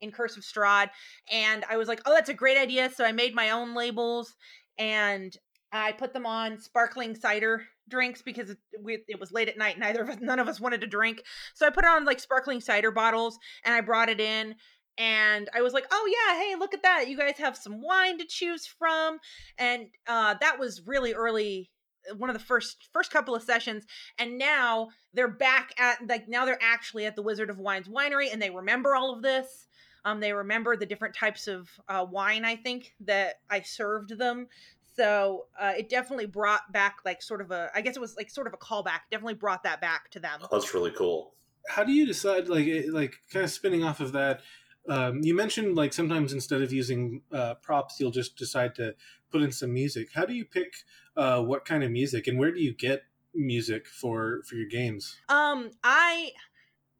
in 0.00 0.10
curse 0.10 0.36
of 0.36 0.42
strahd 0.42 0.90
and 1.30 1.64
i 1.68 1.76
was 1.76 1.88
like 1.88 2.00
oh 2.06 2.14
that's 2.14 2.30
a 2.30 2.34
great 2.34 2.56
idea 2.56 2.90
so 2.94 3.04
i 3.04 3.12
made 3.12 3.34
my 3.34 3.50
own 3.50 3.74
labels 3.74 4.34
and 4.78 5.36
i 5.72 5.92
put 5.92 6.12
them 6.12 6.24
on 6.26 6.58
sparkling 6.58 7.14
cider 7.14 7.62
drinks 7.88 8.22
because 8.22 8.50
it, 8.50 8.58
we, 8.82 8.98
it 9.08 9.18
was 9.18 9.32
late 9.32 9.48
at 9.48 9.58
night 9.58 9.78
neither 9.78 10.02
of 10.02 10.08
us 10.08 10.18
none 10.20 10.38
of 10.38 10.48
us 10.48 10.60
wanted 10.60 10.80
to 10.80 10.86
drink 10.86 11.22
so 11.54 11.66
i 11.66 11.70
put 11.70 11.84
it 11.84 11.90
on 11.90 12.04
like 12.04 12.20
sparkling 12.20 12.60
cider 12.60 12.90
bottles 12.90 13.38
and 13.64 13.74
i 13.74 13.80
brought 13.80 14.08
it 14.08 14.20
in 14.20 14.54
and 14.98 15.48
I 15.54 15.62
was 15.62 15.72
like, 15.72 15.86
"Oh 15.90 16.08
yeah, 16.12 16.40
hey, 16.40 16.54
look 16.58 16.74
at 16.74 16.82
that! 16.82 17.08
You 17.08 17.16
guys 17.16 17.38
have 17.38 17.56
some 17.56 17.80
wine 17.80 18.18
to 18.18 18.26
choose 18.26 18.66
from." 18.66 19.18
And 19.56 19.86
uh, 20.06 20.34
that 20.40 20.58
was 20.58 20.82
really 20.86 21.14
early, 21.14 21.70
uh, 22.10 22.16
one 22.16 22.28
of 22.28 22.34
the 22.34 22.44
first 22.44 22.88
first 22.92 23.10
couple 23.10 23.34
of 23.34 23.42
sessions. 23.42 23.86
And 24.18 24.36
now 24.36 24.88
they're 25.14 25.28
back 25.28 25.72
at 25.78 26.06
like 26.06 26.28
now 26.28 26.44
they're 26.44 26.58
actually 26.60 27.06
at 27.06 27.16
the 27.16 27.22
Wizard 27.22 27.48
of 27.48 27.58
Wines 27.58 27.88
winery, 27.88 28.32
and 28.32 28.42
they 28.42 28.50
remember 28.50 28.94
all 28.94 29.14
of 29.14 29.22
this. 29.22 29.66
Um, 30.04 30.20
they 30.20 30.32
remember 30.32 30.76
the 30.76 30.86
different 30.86 31.14
types 31.14 31.48
of 31.48 31.68
uh, 31.88 32.06
wine 32.08 32.44
I 32.44 32.56
think 32.56 32.94
that 33.00 33.40
I 33.50 33.60
served 33.62 34.16
them. 34.18 34.48
So 34.96 35.46
uh, 35.58 35.74
it 35.76 35.88
definitely 35.88 36.26
brought 36.26 36.72
back 36.72 36.98
like 37.04 37.22
sort 37.22 37.40
of 37.40 37.50
a, 37.52 37.70
I 37.74 37.82
guess 37.82 37.96
it 37.96 38.00
was 38.00 38.16
like 38.16 38.30
sort 38.30 38.46
of 38.46 38.52
a 38.52 38.56
callback. 38.56 39.00
Definitely 39.10 39.34
brought 39.34 39.62
that 39.62 39.80
back 39.80 40.10
to 40.10 40.20
them. 40.20 40.40
Oh, 40.42 40.48
that's 40.50 40.74
really 40.74 40.90
cool. 40.90 41.34
How 41.68 41.84
do 41.84 41.92
you 41.92 42.06
decide, 42.06 42.48
like, 42.48 42.66
like 42.90 43.16
kind 43.32 43.44
of 43.44 43.50
spinning 43.50 43.84
off 43.84 44.00
of 44.00 44.12
that? 44.12 44.40
Um, 44.88 45.22
you 45.22 45.34
mentioned 45.34 45.76
like 45.76 45.92
sometimes 45.92 46.32
instead 46.32 46.62
of 46.62 46.72
using 46.72 47.22
uh, 47.32 47.54
props, 47.54 48.00
you'll 48.00 48.10
just 48.10 48.36
decide 48.36 48.74
to 48.76 48.94
put 49.30 49.42
in 49.42 49.52
some 49.52 49.72
music. 49.72 50.08
How 50.14 50.24
do 50.24 50.32
you 50.32 50.44
pick 50.44 50.74
uh, 51.16 51.42
what 51.42 51.64
kind 51.64 51.84
of 51.84 51.90
music, 51.90 52.26
and 52.26 52.38
where 52.38 52.52
do 52.52 52.60
you 52.60 52.74
get 52.74 53.02
music 53.34 53.86
for 53.86 54.42
for 54.44 54.54
your 54.54 54.68
games? 54.68 55.16
Um, 55.28 55.70
I 55.84 56.32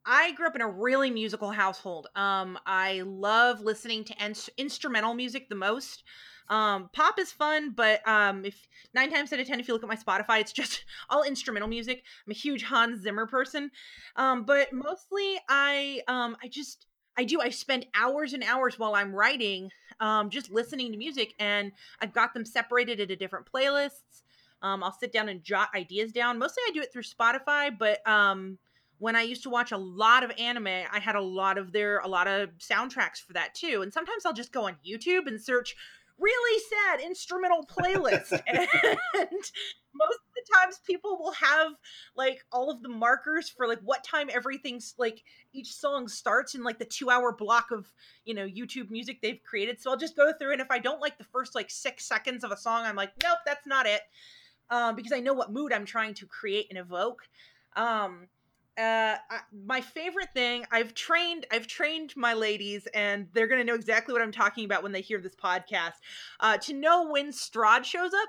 I 0.05 0.33
grew 0.33 0.47
up 0.47 0.55
in 0.55 0.63
a 0.63 0.69
really 0.69 1.11
musical 1.11 1.51
household. 1.51 2.09
Um, 2.15 2.59
I 2.67 3.03
love 3.05 3.61
listening 3.61 4.05
to 4.05 4.25
in- 4.25 4.35
instrumental 4.57 5.15
music 5.15 5.49
the 5.49 5.55
most. 5.55 6.05
Um, 6.51 6.89
pop 6.95 7.19
is 7.19 7.31
fun, 7.31 7.73
but 7.77 8.07
um, 8.09 8.45
if 8.45 8.69
nine 8.95 9.13
times 9.13 9.33
out 9.33 9.41
of 9.41 9.47
ten, 9.47 9.61
if 9.61 9.69
you 9.69 9.75
look 9.75 9.83
at 9.83 9.89
my 9.89 9.97
Spotify, 9.97 10.41
it's 10.41 10.53
just 10.53 10.85
all 11.11 11.23
instrumental 11.23 11.69
music. 11.69 12.03
I'm 12.27 12.31
a 12.31 12.35
huge 12.35 12.63
Hans 12.63 13.03
Zimmer 13.03 13.27
person, 13.27 13.71
um, 14.17 14.45
but 14.45 14.73
mostly 14.73 15.39
I 15.49 16.01
um, 16.09 16.37
I 16.43 16.49
just 16.49 16.87
I 17.19 17.25
do. 17.25 17.41
I 17.41 17.51
spend 17.51 17.87
hours 17.95 18.33
and 18.33 18.45
hours 18.45 18.79
while 18.79 18.95
I'm 18.95 19.13
writing, 19.13 19.73
um, 19.99 20.31
just 20.31 20.51
listening 20.53 20.93
to 20.93 20.99
music, 20.99 21.35
and 21.41 21.73
I've 22.01 22.13
got 22.13 22.33
them 22.33 22.45
separated 22.45 23.01
into 23.01 23.17
different 23.17 23.47
playlists. 23.53 24.23
Um, 24.63 24.85
I'll 24.85 24.93
sit 24.93 25.13
down 25.13 25.29
and 25.29 25.43
jot 25.43 25.69
ideas 25.75 26.13
down. 26.13 26.39
Mostly, 26.39 26.63
I 26.69 26.71
do 26.73 26.81
it 26.81 26.93
through 26.93 27.03
Spotify, 27.03 27.77
but 27.77 28.07
um, 28.09 28.59
when 28.99 29.17
I 29.17 29.23
used 29.23 29.43
to 29.43 29.51
watch 29.51 29.73
a 29.73 29.77
lot 29.77 30.23
of 30.23 30.31
anime, 30.39 30.69
I 30.69 31.01
had 31.01 31.17
a 31.17 31.21
lot 31.21 31.59
of 31.59 31.73
their 31.73 31.99
a 31.99 32.09
lot 32.09 32.29
of 32.29 32.51
soundtracks 32.59 33.19
for 33.19 33.33
that 33.33 33.53
too. 33.55 33.83
And 33.83 33.93
sometimes 33.93 34.25
I'll 34.25 34.33
just 34.33 34.53
go 34.53 34.67
on 34.67 34.77
YouTube 34.87 35.27
and 35.27 35.41
search 35.41 35.75
really 36.19 36.63
sad 36.69 37.01
instrumental 37.01 37.65
playlist. 37.65 38.33
and 38.47 39.29
most 39.95 40.19
of 40.19 40.35
the 40.35 40.55
times 40.55 40.81
people 40.87 41.19
will 41.19 41.33
have 41.33 41.73
like 42.17 42.45
all 42.53 42.71
of 42.71 42.83
the 42.83 42.89
markers 42.89 43.49
for 43.49 43.67
like 43.67 43.81
what 43.83 44.05
time 44.05 44.29
everything's 44.33 44.95
like 44.99 45.23
each 45.53 45.73
song 45.73 46.09
starts 46.09 46.55
in 46.55 46.63
like 46.63 46.79
the 46.79 46.85
two 46.85 47.11
hour 47.11 47.33
block 47.33 47.71
of, 47.71 47.93
you 48.25 48.35
know, 48.35 48.47
YouTube 48.47 48.91
music 48.91 49.21
they've 49.23 49.43
created. 49.43 49.81
So 49.81 49.91
I'll 49.91 49.97
just 49.97 50.17
go 50.17 50.33
through 50.33 50.53
and 50.53 50.61
if 50.61 50.71
I 50.71 50.79
don't 50.79 51.01
like 51.01 51.19
the 51.19 51.25
first 51.25 51.55
like 51.55 51.71
six 51.71 52.05
seconds 52.05 52.45
of 52.45 52.51
a 52.51 52.57
song, 52.57 52.85
I'm 52.85 52.97
like, 52.97 53.13
nope, 53.23 53.39
that's 53.47 53.67
not 53.67 53.87
it. 53.87 54.03
Um, 54.71 54.97
because 54.97 55.13
I 55.13 55.21
know 55.21 55.33
what 55.33 55.53
mood 55.53 55.73
I'm 55.73 55.87
trying 55.87 56.15
to 56.15 56.27
create 56.27 56.67
and 56.71 56.79
evoke. 56.79 57.23
Um, 57.77 58.29
uh, 58.79 59.17
I, 59.31 59.41
my 59.53 59.81
favorite 59.81 60.33
thing 60.35 60.65
I've 60.71 60.95
trained 60.95 61.47
I've 61.51 61.67
trained 61.67 62.15
my 62.17 62.35
ladies 62.35 62.87
and 62.95 63.27
they're 63.33 63.49
gonna 63.49 63.65
know 63.65 63.75
exactly 63.75 64.13
what 64.13 64.23
I'm 64.23 64.33
talking 64.33 64.65
about 64.65 64.83
when 64.83 64.93
they 64.93 65.01
hear 65.01 65.21
this 65.21 65.35
podcast. 65.35 65.95
Uh, 66.41 66.57
to 66.59 66.73
know 66.73 67.11
when 67.11 67.31
Strahd 67.31 67.85
shows 67.85 68.13
up, 68.15 68.29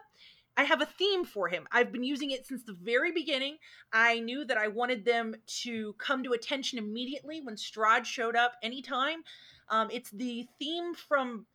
I 0.57 0.63
have 0.63 0.81
a 0.81 0.85
theme 0.85 1.23
for 1.23 1.47
him. 1.47 1.67
I've 1.71 1.91
been 1.91 2.03
using 2.03 2.31
it 2.31 2.45
since 2.45 2.63
the 2.63 2.73
very 2.73 3.11
beginning. 3.11 3.57
I 3.93 4.19
knew 4.19 4.43
that 4.45 4.57
I 4.57 4.67
wanted 4.67 5.05
them 5.05 5.35
to 5.61 5.93
come 5.99 6.23
to 6.23 6.33
attention 6.33 6.79
immediately 6.79 7.39
when 7.41 7.55
Strahd 7.55 8.05
showed 8.05 8.35
up 8.35 8.53
anytime. 8.61 9.23
Um, 9.69 9.89
it's 9.91 10.09
the 10.09 10.47
theme 10.59 10.95
from 10.95 11.45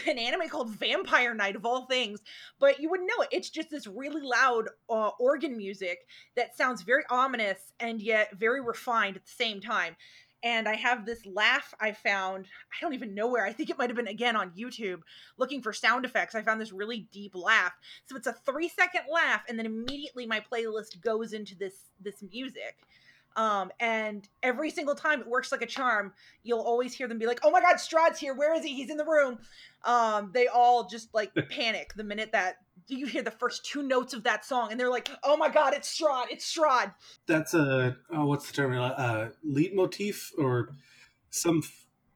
an 0.08 0.18
anime 0.18 0.48
called 0.48 0.70
Vampire 0.70 1.34
Knight 1.34 1.56
of 1.56 1.66
all 1.66 1.86
things, 1.86 2.20
but 2.58 2.80
you 2.80 2.90
wouldn't 2.90 3.08
know 3.08 3.22
it. 3.22 3.28
It's 3.32 3.50
just 3.50 3.70
this 3.70 3.86
really 3.86 4.22
loud 4.22 4.68
uh, 4.88 5.10
organ 5.18 5.56
music 5.56 5.98
that 6.36 6.56
sounds 6.56 6.82
very 6.82 7.04
ominous 7.10 7.72
and 7.80 8.00
yet 8.00 8.36
very 8.38 8.60
refined 8.60 9.16
at 9.16 9.24
the 9.24 9.30
same 9.30 9.60
time. 9.60 9.96
And 10.42 10.68
I 10.68 10.74
have 10.74 11.06
this 11.06 11.24
laugh 11.24 11.72
I 11.80 11.92
found, 11.92 12.46
I 12.70 12.76
don't 12.82 12.92
even 12.92 13.14
know 13.14 13.28
where. 13.28 13.46
I 13.46 13.52
think 13.52 13.70
it 13.70 13.78
might 13.78 13.88
have 13.88 13.96
been 13.96 14.08
again 14.08 14.36
on 14.36 14.50
YouTube 14.50 15.00
looking 15.38 15.62
for 15.62 15.72
sound 15.72 16.04
effects. 16.04 16.34
I 16.34 16.42
found 16.42 16.60
this 16.60 16.70
really 16.70 17.08
deep 17.12 17.34
laugh. 17.34 17.72
So 18.04 18.14
it's 18.14 18.26
a 18.26 18.34
3 18.34 18.68
second 18.68 19.02
laugh 19.10 19.42
and 19.48 19.58
then 19.58 19.64
immediately 19.64 20.26
my 20.26 20.40
playlist 20.40 21.00
goes 21.00 21.32
into 21.32 21.56
this 21.56 21.90
this 21.98 22.22
music 22.30 22.76
um, 23.36 23.72
and 23.80 24.28
every 24.42 24.70
single 24.70 24.94
time 24.94 25.20
it 25.20 25.26
works 25.26 25.50
like 25.52 25.62
a 25.62 25.66
charm. 25.66 26.12
You'll 26.42 26.60
always 26.60 26.94
hear 26.94 27.08
them 27.08 27.18
be 27.18 27.26
like, 27.26 27.40
"Oh 27.42 27.50
my 27.50 27.60
God, 27.60 27.76
Strahd's 27.76 28.18
here! 28.18 28.34
Where 28.34 28.54
is 28.54 28.64
he? 28.64 28.74
He's 28.74 28.90
in 28.90 28.96
the 28.96 29.04
room!" 29.04 29.38
Um, 29.84 30.30
they 30.32 30.46
all 30.46 30.86
just 30.88 31.12
like 31.14 31.32
panic 31.50 31.94
the 31.94 32.04
minute 32.04 32.32
that 32.32 32.56
you 32.86 33.06
hear 33.06 33.22
the 33.22 33.30
first 33.30 33.64
two 33.64 33.82
notes 33.82 34.14
of 34.14 34.24
that 34.24 34.44
song, 34.44 34.70
and 34.70 34.78
they're 34.78 34.90
like, 34.90 35.10
"Oh 35.22 35.36
my 35.36 35.48
God, 35.48 35.74
it's 35.74 35.98
Strahd! 35.98 36.26
It's 36.30 36.52
Strahd!" 36.54 36.94
That's 37.26 37.54
a 37.54 37.96
oh, 38.10 38.26
what's 38.26 38.46
the 38.46 38.52
term? 38.52 38.72
Uh, 38.74 39.28
leitmotif 39.42 40.32
or 40.38 40.70
some 41.30 41.62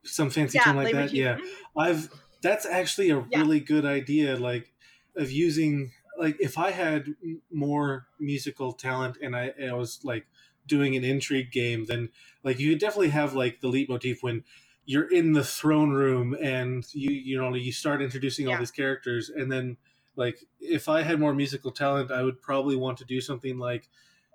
some 0.05 0.31
fancy 0.31 0.59
Yeah, 0.59 0.65
term 0.65 0.77
like 0.77 0.93
that. 0.93 1.11
leitmotif. 1.11 1.15
Yeah, 1.15 1.37
Mhm. 1.37 1.53
I've 1.77 2.09
that's 2.43 2.67
actually 2.67 3.11
a 3.11 3.19
Yeah. 3.19 3.41
really 3.41 3.61
good 3.61 3.85
idea. 3.85 4.37
Like 4.37 4.73
of 5.17 5.31
using 5.31 5.93
like 6.19 6.37
if 6.41 6.59
I 6.59 6.71
had 6.71 7.15
more 7.51 8.07
musical 8.19 8.73
talent 8.73 9.17
and 9.23 9.37
I, 9.37 9.53
I 9.69 9.73
was 9.73 10.01
like 10.05 10.27
doing 10.69 10.95
an 10.97 11.05
intrigue 11.05 11.51
game, 11.51 11.87
then 11.87 12.11
like 12.45 12.59
you 12.59 12.71
could 12.71 12.81
definitely 12.81 13.09
have 13.09 13.35
like 13.35 13.61
the 13.61 13.69
leitmotif 13.69 14.23
when 14.23 14.45
you're 14.85 15.11
in 15.11 15.33
the 15.33 15.45
throne 15.45 15.91
room 15.91 16.35
and 16.41 16.87
you 16.95 17.11
you 17.11 17.39
know 17.39 17.53
you 17.55 17.73
start 17.73 18.01
introducing 18.01 18.49
all 18.49 18.57
these 18.57 18.71
characters 18.71 19.29
and 19.29 19.53
then 19.53 19.77
like 20.19 20.45
if 20.61 20.89
I 20.89 21.03
had 21.03 21.21
more 21.21 21.33
musical 21.33 21.71
talent, 21.71 22.11
I 22.11 22.23
would 22.23 22.43
probably 22.43 22.75
want 22.75 22.99
to 22.99 23.05
do 23.05 23.21
something 23.21 23.57
like 23.57 23.89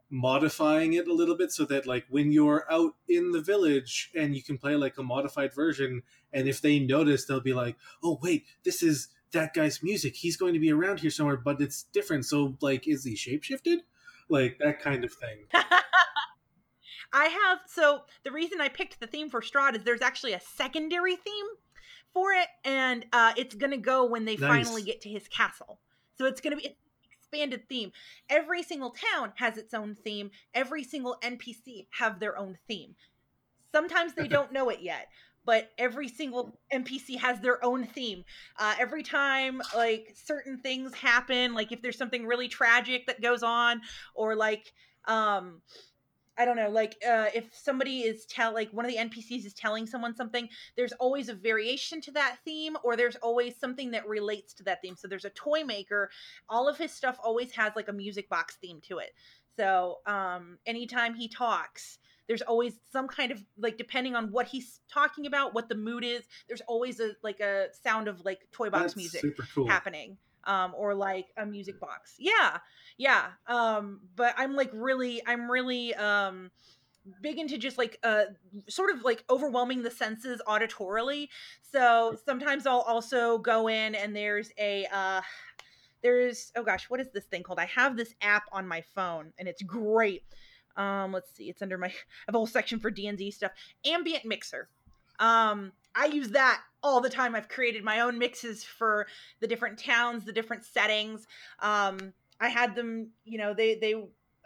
modifying 0.09 0.93
it 0.93 1.07
a 1.07 1.13
little 1.13 1.35
bit 1.35 1.51
so 1.51 1.65
that 1.65 1.85
like 1.85 2.05
when 2.09 2.31
you're 2.31 2.65
out 2.71 2.93
in 3.09 3.31
the 3.31 3.41
village 3.41 4.11
and 4.15 4.35
you 4.35 4.41
can 4.41 4.57
play 4.57 4.75
like 4.75 4.97
a 4.97 5.03
modified 5.03 5.53
version 5.53 6.03
and 6.31 6.47
if 6.47 6.61
they 6.61 6.79
notice 6.79 7.25
they'll 7.25 7.41
be 7.41 7.53
like 7.53 7.75
oh 8.01 8.17
wait 8.21 8.45
this 8.63 8.81
is 8.81 9.09
that 9.31 9.55
guy's 9.55 9.81
music. 9.81 10.15
He's 10.15 10.37
going 10.37 10.53
to 10.53 10.59
be 10.59 10.71
around 10.71 10.99
here 10.99 11.09
somewhere 11.09 11.37
but 11.37 11.59
it's 11.59 11.83
different. 11.91 12.25
So 12.25 12.55
like 12.61 12.87
is 12.87 13.03
he 13.03 13.15
shapeshifted? 13.15 13.79
Like 14.29 14.59
that 14.59 14.79
kind 14.79 15.03
of 15.03 15.11
thing 15.11 15.39
I 17.13 17.25
have 17.25 17.59
so 17.67 18.01
the 18.23 18.31
reason 18.31 18.59
I 18.59 18.69
picked 18.69 18.99
the 18.99 19.07
theme 19.07 19.29
for 19.29 19.41
Strahd 19.41 19.75
is 19.75 19.83
there's 19.83 20.01
actually 20.01 20.33
a 20.33 20.41
secondary 20.41 21.15
theme 21.15 21.45
for 22.13 22.31
it, 22.31 22.47
and 22.65 23.05
uh, 23.13 23.33
it's 23.37 23.55
gonna 23.55 23.77
go 23.77 24.05
when 24.05 24.25
they 24.25 24.35
Nice. 24.35 24.65
finally 24.65 24.81
get 24.81 25.01
to 25.01 25.09
his 25.09 25.27
castle. 25.27 25.79
So 26.17 26.25
it's 26.25 26.41
gonna 26.41 26.57
be 26.57 26.67
an 26.67 26.73
expanded 27.11 27.69
theme. 27.69 27.91
Every 28.29 28.63
single 28.63 28.91
town 29.13 29.33
has 29.35 29.57
its 29.57 29.73
own 29.73 29.95
theme. 29.95 30.31
Every 30.53 30.83
single 30.83 31.17
NPC 31.23 31.87
have 31.99 32.19
their 32.19 32.37
own 32.37 32.57
theme. 32.67 32.95
Sometimes 33.71 34.13
they 34.13 34.27
don't 34.27 34.51
know 34.51 34.69
it 34.69 34.81
yet, 34.81 35.07
but 35.45 35.69
every 35.77 36.07
single 36.07 36.59
NPC 36.71 37.17
has 37.19 37.39
their 37.41 37.63
own 37.63 37.85
theme. 37.85 38.23
Uh, 38.57 38.75
every 38.79 39.03
time 39.03 39.61
like 39.75 40.15
certain 40.15 40.57
things 40.59 40.93
happen, 40.95 41.53
like 41.53 41.71
if 41.71 41.81
there's 41.81 41.97
something 41.97 42.25
really 42.25 42.47
tragic 42.47 43.05
that 43.07 43.21
goes 43.21 43.43
on, 43.43 43.81
or 44.15 44.35
like 44.35 44.73
um 45.05 45.61
I 46.37 46.45
don't 46.45 46.55
know, 46.55 46.69
like 46.69 46.97
uh, 47.07 47.27
if 47.33 47.45
somebody 47.53 48.01
is 48.01 48.25
tell 48.25 48.53
like 48.53 48.71
one 48.71 48.85
of 48.85 48.91
the 48.91 48.97
NPCs 48.97 49.45
is 49.45 49.53
telling 49.53 49.85
someone 49.85 50.15
something, 50.15 50.49
there's 50.75 50.93
always 50.93 51.29
a 51.29 51.33
variation 51.33 52.01
to 52.01 52.11
that 52.11 52.37
theme, 52.43 52.75
or 52.83 52.95
there's 52.95 53.15
always 53.17 53.55
something 53.55 53.91
that 53.91 54.07
relates 54.07 54.53
to 54.55 54.63
that 54.63 54.81
theme. 54.81 54.95
So 54.95 55.07
there's 55.07 55.25
a 55.25 55.29
toy 55.31 55.63
maker, 55.63 56.09
all 56.49 56.67
of 56.67 56.77
his 56.77 56.91
stuff 56.91 57.17
always 57.23 57.51
has 57.51 57.73
like 57.75 57.87
a 57.87 57.93
music 57.93 58.29
box 58.29 58.55
theme 58.55 58.81
to 58.87 58.97
it. 58.97 59.13
So 59.57 59.99
um, 60.07 60.57
anytime 60.65 61.13
he 61.13 61.27
talks, 61.27 61.99
there's 62.27 62.41
always 62.41 62.73
some 62.91 63.07
kind 63.07 63.31
of 63.31 63.43
like 63.57 63.77
depending 63.77 64.15
on 64.15 64.31
what 64.31 64.47
he's 64.47 64.79
talking 64.91 65.27
about, 65.27 65.53
what 65.53 65.69
the 65.69 65.75
mood 65.75 66.03
is. 66.03 66.23
There's 66.47 66.61
always 66.61 66.99
a 66.99 67.11
like 67.21 67.41
a 67.41 67.67
sound 67.83 68.07
of 68.07 68.25
like 68.25 68.47
toy 68.51 68.69
box 68.69 68.83
that's 68.83 68.95
music 68.95 69.37
cool 69.53 69.67
happening 69.67 70.17
um 70.45 70.73
or 70.77 70.93
like 70.93 71.27
a 71.37 71.45
music 71.45 71.79
box. 71.79 72.15
Yeah 72.19 72.57
yeah 72.97 73.25
um 73.47 74.01
but 74.15 74.33
i'm 74.37 74.55
like 74.55 74.69
really 74.73 75.21
i'm 75.25 75.49
really 75.49 75.95
um 75.95 76.51
big 77.21 77.37
into 77.37 77.57
just 77.57 77.77
like 77.77 77.99
uh 78.03 78.23
sort 78.69 78.89
of 78.89 79.03
like 79.03 79.23
overwhelming 79.29 79.83
the 79.83 79.91
senses 79.91 80.41
auditorily. 80.47 81.27
So 81.61 82.15
sometimes 82.25 82.65
i'll 82.65 82.81
also 82.81 83.37
go 83.39 83.67
in 83.67 83.95
and 83.95 84.15
there's 84.15 84.51
a 84.57 84.85
uh 84.93 85.21
there's 86.01 86.51
oh 86.55 86.63
gosh 86.63 86.89
what 86.89 86.99
is 86.99 87.09
this 87.13 87.25
thing 87.25 87.43
called? 87.43 87.59
I 87.59 87.65
have 87.65 87.97
this 87.97 88.13
app 88.21 88.43
on 88.51 88.67
my 88.67 88.81
phone 88.95 89.33
and 89.37 89.47
it's 89.47 89.63
great. 89.63 90.23
Um 90.77 91.11
let's 91.11 91.33
see 91.35 91.49
it's 91.49 91.61
under 91.61 91.77
my 91.77 91.87
i 91.87 91.91
have 92.27 92.35
a 92.35 92.37
whole 92.37 92.47
section 92.47 92.79
for 92.79 92.91
d&d 92.91 93.31
stuff. 93.31 93.51
Ambient 93.85 94.25
mixer. 94.25 94.69
Um 95.19 95.73
i 95.95 96.05
use 96.05 96.29
that 96.29 96.61
all 96.83 96.99
the 97.01 97.09
time 97.09 97.33
i've 97.35 97.47
created 97.49 97.83
my 97.83 97.99
own 98.01 98.17
mixes 98.19 98.63
for 98.63 99.07
the 99.39 99.47
different 99.47 99.79
towns 99.79 100.25
the 100.25 100.33
different 100.33 100.65
settings. 100.65 101.25
Um 101.59 102.13
i 102.39 102.49
had 102.49 102.75
them 102.75 103.11
you 103.25 103.37
know 103.37 103.53
they 103.53 103.75
they 103.75 103.93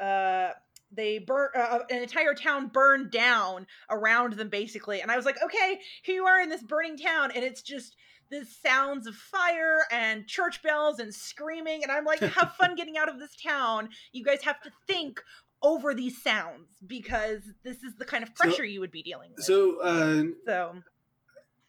uh 0.03 0.51
they 0.91 1.19
burn 1.19 1.49
uh, 1.55 1.79
an 1.89 2.01
entire 2.01 2.33
town 2.33 2.67
burned 2.67 3.11
down 3.11 3.67
around 3.89 4.33
them 4.33 4.49
basically. 4.49 5.01
And 5.01 5.11
i 5.11 5.15
was 5.17 5.25
like 5.25 5.37
okay 5.43 5.79
here 6.03 6.15
you 6.15 6.25
are 6.25 6.39
in 6.39 6.49
this 6.49 6.63
burning 6.63 6.97
town 6.97 7.31
and 7.35 7.43
it's 7.43 7.61
just 7.61 7.95
the 8.29 8.45
sounds 8.45 9.07
of 9.07 9.15
fire 9.15 9.79
and 9.91 10.27
church 10.27 10.61
bells 10.61 10.99
and 10.99 11.13
screaming. 11.13 11.81
And 11.83 11.91
i'm 11.91 12.05
like 12.05 12.19
have 12.19 12.53
fun 12.59 12.75
getting 12.75 12.97
out 12.97 13.09
of 13.09 13.19
this 13.19 13.35
town. 13.41 13.89
You 14.11 14.23
guys 14.23 14.43
have 14.43 14.61
to 14.61 14.71
think 14.85 15.21
over 15.63 15.93
these 15.95 16.21
sounds 16.21 16.67
because 16.85 17.41
this 17.63 17.77
is 17.83 17.95
the 17.97 18.05
kind 18.05 18.21
of 18.23 18.29
So- 18.35 18.43
pressure 18.43 18.65
you 18.65 18.79
would 18.79 18.91
be 18.91 19.01
dealing 19.01 19.31
with. 19.35 19.43
so 19.45 19.81
uh 19.81 20.23
so 20.45 20.75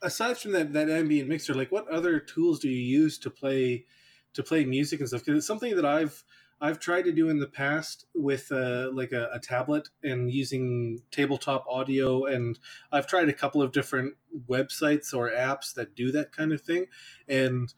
aside 0.02 0.38
from 0.38 0.52
that 0.52 0.72
that 0.72 0.88
ambient 0.88 1.28
mixer 1.28 1.54
like 1.54 1.72
what 1.72 1.88
other 1.88 2.18
tools 2.18 2.60
do 2.60 2.68
you 2.68 3.00
use 3.00 3.18
to 3.18 3.30
play 3.30 3.84
to 4.34 4.42
play 4.42 4.64
music 4.64 5.00
and 5.00 5.08
stuff? 5.08 5.24
Because 5.24 5.38
it's 5.38 5.46
something 5.46 5.74
that 5.76 5.84
i've 5.84 6.24
i've 6.60 6.78
tried 6.78 7.02
to 7.02 7.12
do 7.12 7.28
in 7.28 7.38
the 7.38 7.46
past 7.46 8.06
with 8.14 8.50
uh, 8.50 8.90
like 8.92 9.12
a, 9.12 9.28
a 9.32 9.38
tablet 9.38 9.88
and 10.02 10.30
using 10.30 11.00
tabletop 11.10 11.64
audio 11.68 12.24
and 12.24 12.58
i've 12.92 13.06
tried 13.06 13.28
a 13.28 13.32
couple 13.32 13.62
of 13.62 13.72
different 13.72 14.14
websites 14.48 15.14
or 15.14 15.30
apps 15.30 15.74
that 15.74 15.94
do 15.94 16.12
that 16.12 16.32
kind 16.32 16.52
of 16.52 16.60
thing. 16.60 16.86
And 17.28 17.72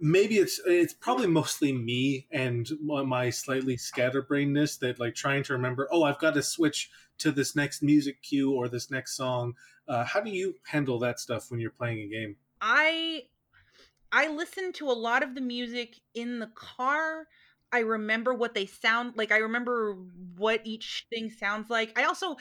maybe 0.00 0.38
it's 0.38 0.60
it's 0.66 0.92
probably 0.92 1.26
mostly 1.26 1.72
me 1.72 2.26
and 2.32 2.70
my 2.80 3.30
slightly 3.30 3.76
scatterbrainedness 3.76 4.78
that 4.78 4.98
like 4.98 5.14
trying 5.14 5.42
to 5.42 5.52
remember 5.52 5.88
oh 5.92 6.02
i've 6.02 6.18
got 6.18 6.34
to 6.34 6.42
switch 6.42 6.90
to 7.16 7.30
this 7.30 7.54
next 7.54 7.80
music 7.82 8.20
cue 8.22 8.52
or 8.52 8.68
this 8.68 8.90
next 8.90 9.16
song 9.16 9.54
uh, 9.88 10.04
how 10.04 10.20
do 10.20 10.30
you 10.30 10.54
handle 10.64 10.98
that 10.98 11.20
stuff 11.20 11.50
when 11.50 11.60
you're 11.60 11.70
playing 11.70 12.00
a 12.00 12.08
game? 12.08 12.36
I 12.60 13.24
I 14.12 14.28
listen 14.28 14.72
to 14.74 14.88
a 14.88 14.92
lot 14.92 15.22
of 15.22 15.34
the 15.34 15.40
music 15.40 15.96
in 16.14 16.38
the 16.38 16.50
car. 16.54 17.26
I 17.74 17.80
remember 17.80 18.32
what 18.32 18.54
they 18.54 18.66
sound 18.66 19.14
like. 19.16 19.32
I 19.32 19.38
remember 19.38 19.96
what 20.36 20.60
each 20.64 21.06
thing 21.10 21.28
sounds 21.28 21.68
like. 21.68 21.98
I 21.98 22.04
also 22.04 22.36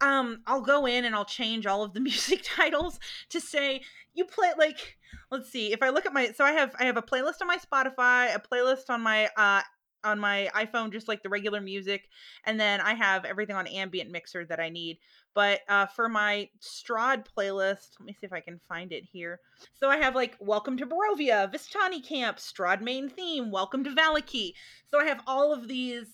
um 0.00 0.42
I'll 0.46 0.60
go 0.60 0.86
in 0.86 1.04
and 1.04 1.12
I'll 1.12 1.24
change 1.24 1.66
all 1.66 1.82
of 1.82 1.92
the 1.92 2.00
music 2.10 2.44
titles 2.44 3.00
to 3.30 3.40
say 3.40 3.82
you 4.14 4.24
play 4.24 4.52
like 4.56 4.96
let's 5.32 5.50
see. 5.50 5.72
If 5.72 5.82
I 5.82 5.88
look 5.88 6.06
at 6.06 6.12
my 6.12 6.30
so 6.30 6.44
I 6.44 6.52
have 6.52 6.72
I 6.78 6.84
have 6.84 6.96
a 6.96 7.02
playlist 7.02 7.40
on 7.40 7.48
my 7.48 7.58
Spotify, 7.58 8.32
a 8.32 8.40
playlist 8.40 8.88
on 8.88 9.00
my 9.00 9.28
uh 9.36 9.62
on 10.06 10.20
my 10.20 10.48
iPhone 10.54 10.92
just 10.92 11.08
like 11.08 11.22
the 11.22 11.28
regular 11.28 11.60
music 11.60 12.08
and 12.44 12.58
then 12.58 12.80
I 12.80 12.94
have 12.94 13.24
everything 13.24 13.56
on 13.56 13.66
ambient 13.66 14.10
mixer 14.10 14.44
that 14.46 14.60
I 14.60 14.68
need. 14.68 14.98
But 15.34 15.60
uh, 15.68 15.86
for 15.86 16.08
my 16.08 16.48
Strahd 16.62 17.26
playlist, 17.36 17.98
let 18.00 18.06
me 18.06 18.14
see 18.14 18.24
if 18.24 18.32
I 18.32 18.40
can 18.40 18.58
find 18.68 18.92
it 18.92 19.04
here. 19.04 19.40
So 19.74 19.90
I 19.90 19.98
have 19.98 20.14
like 20.14 20.36
Welcome 20.40 20.78
to 20.78 20.86
Barovia, 20.86 21.52
Vistani 21.52 22.02
Camp, 22.02 22.38
Strahd 22.38 22.80
main 22.80 23.10
theme, 23.10 23.50
Welcome 23.50 23.84
to 23.84 23.90
Vallaki. 23.90 24.54
So 24.90 24.98
I 24.98 25.04
have 25.04 25.20
all 25.26 25.52
of 25.52 25.68
these 25.68 26.06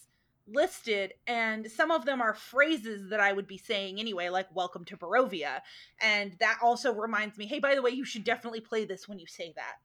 listed, 0.48 1.12
and 1.26 1.70
some 1.70 1.90
of 1.90 2.04
them 2.04 2.20
are 2.20 2.34
phrases 2.34 3.10
that 3.10 3.20
I 3.20 3.32
would 3.32 3.46
be 3.46 3.58
saying 3.58 4.00
anyway, 4.00 4.28
like 4.28 4.48
Welcome 4.54 4.84
to 4.86 4.96
Barovia. 4.96 5.60
And 6.00 6.34
that 6.40 6.58
also 6.62 6.92
reminds 6.92 7.38
me, 7.38 7.46
hey, 7.46 7.60
by 7.60 7.74
the 7.74 7.82
way, 7.82 7.90
you 7.90 8.04
should 8.04 8.24
definitely 8.24 8.60
play 8.60 8.84
this 8.84 9.08
when 9.08 9.18
you 9.18 9.26
say 9.26 9.52
that. 9.54 9.76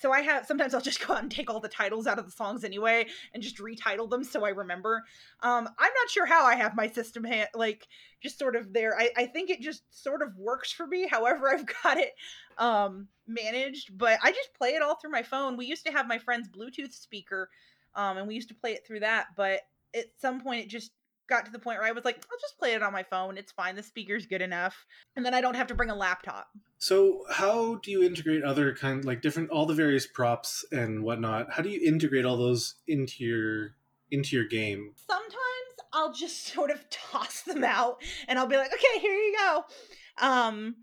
So 0.00 0.12
I 0.12 0.22
have 0.22 0.46
sometimes 0.46 0.74
I'll 0.74 0.80
just 0.80 1.06
go 1.06 1.14
out 1.14 1.22
and 1.22 1.30
take 1.30 1.50
all 1.50 1.60
the 1.60 1.68
titles 1.68 2.06
out 2.06 2.18
of 2.18 2.24
the 2.24 2.30
songs 2.30 2.64
anyway 2.64 3.06
and 3.34 3.42
just 3.42 3.58
retitle 3.58 4.08
them 4.08 4.24
so 4.24 4.44
I 4.44 4.50
remember. 4.50 5.04
Um, 5.42 5.68
I'm 5.78 5.92
not 5.94 6.10
sure 6.10 6.26
how 6.26 6.44
I 6.44 6.56
have 6.56 6.74
my 6.74 6.88
system 6.88 7.22
ha- 7.24 7.48
like 7.54 7.86
just 8.22 8.38
sort 8.38 8.56
of 8.56 8.72
there. 8.72 8.98
I, 8.98 9.10
I 9.16 9.26
think 9.26 9.50
it 9.50 9.60
just 9.60 9.82
sort 9.90 10.22
of 10.22 10.36
works 10.36 10.72
for 10.72 10.86
me, 10.86 11.06
however 11.06 11.50
I've 11.50 11.66
got 11.82 11.98
it 11.98 12.12
um 12.58 13.08
managed. 13.26 13.96
But 13.96 14.18
I 14.22 14.32
just 14.32 14.54
play 14.56 14.70
it 14.70 14.82
all 14.82 14.96
through 14.96 15.10
my 15.10 15.22
phone. 15.22 15.56
We 15.56 15.66
used 15.66 15.86
to 15.86 15.92
have 15.92 16.08
my 16.08 16.18
friend's 16.18 16.48
Bluetooth 16.48 16.92
speaker, 16.92 17.50
um, 17.94 18.16
and 18.16 18.26
we 18.26 18.34
used 18.34 18.48
to 18.48 18.54
play 18.54 18.72
it 18.72 18.86
through 18.86 19.00
that, 19.00 19.26
but 19.36 19.60
at 19.94 20.06
some 20.20 20.40
point 20.40 20.64
it 20.64 20.68
just 20.68 20.92
got 21.30 21.46
to 21.46 21.50
the 21.52 21.58
point 21.58 21.78
where 21.78 21.88
I 21.88 21.92
was 21.92 22.04
like, 22.04 22.16
I'll 22.16 22.38
just 22.38 22.58
play 22.58 22.74
it 22.74 22.82
on 22.82 22.92
my 22.92 23.02
phone. 23.04 23.38
It's 23.38 23.52
fine. 23.52 23.76
The 23.76 23.82
speaker's 23.82 24.26
good 24.26 24.42
enough. 24.42 24.86
And 25.16 25.24
then 25.24 25.32
I 25.32 25.40
don't 25.40 25.54
have 25.54 25.68
to 25.68 25.74
bring 25.74 25.88
a 25.88 25.94
laptop. 25.94 26.48
So, 26.78 27.24
how 27.30 27.76
do 27.76 27.90
you 27.90 28.02
integrate 28.02 28.42
other 28.42 28.74
kind 28.74 29.04
like 29.04 29.22
different 29.22 29.50
all 29.50 29.66
the 29.66 29.74
various 29.74 30.06
props 30.06 30.64
and 30.72 31.02
whatnot? 31.02 31.52
How 31.52 31.62
do 31.62 31.70
you 31.70 31.80
integrate 31.86 32.26
all 32.26 32.36
those 32.36 32.74
into 32.86 33.24
your 33.24 33.76
into 34.10 34.36
your 34.36 34.46
game? 34.46 34.92
Sometimes 35.06 35.36
I'll 35.92 36.12
just 36.12 36.46
sort 36.52 36.70
of 36.70 36.84
toss 36.90 37.42
them 37.42 37.64
out 37.64 38.02
and 38.28 38.38
I'll 38.38 38.46
be 38.46 38.56
like, 38.56 38.72
"Okay, 38.72 39.00
here 39.00 39.14
you 39.14 39.36
go." 39.38 39.64
Um 40.20 40.76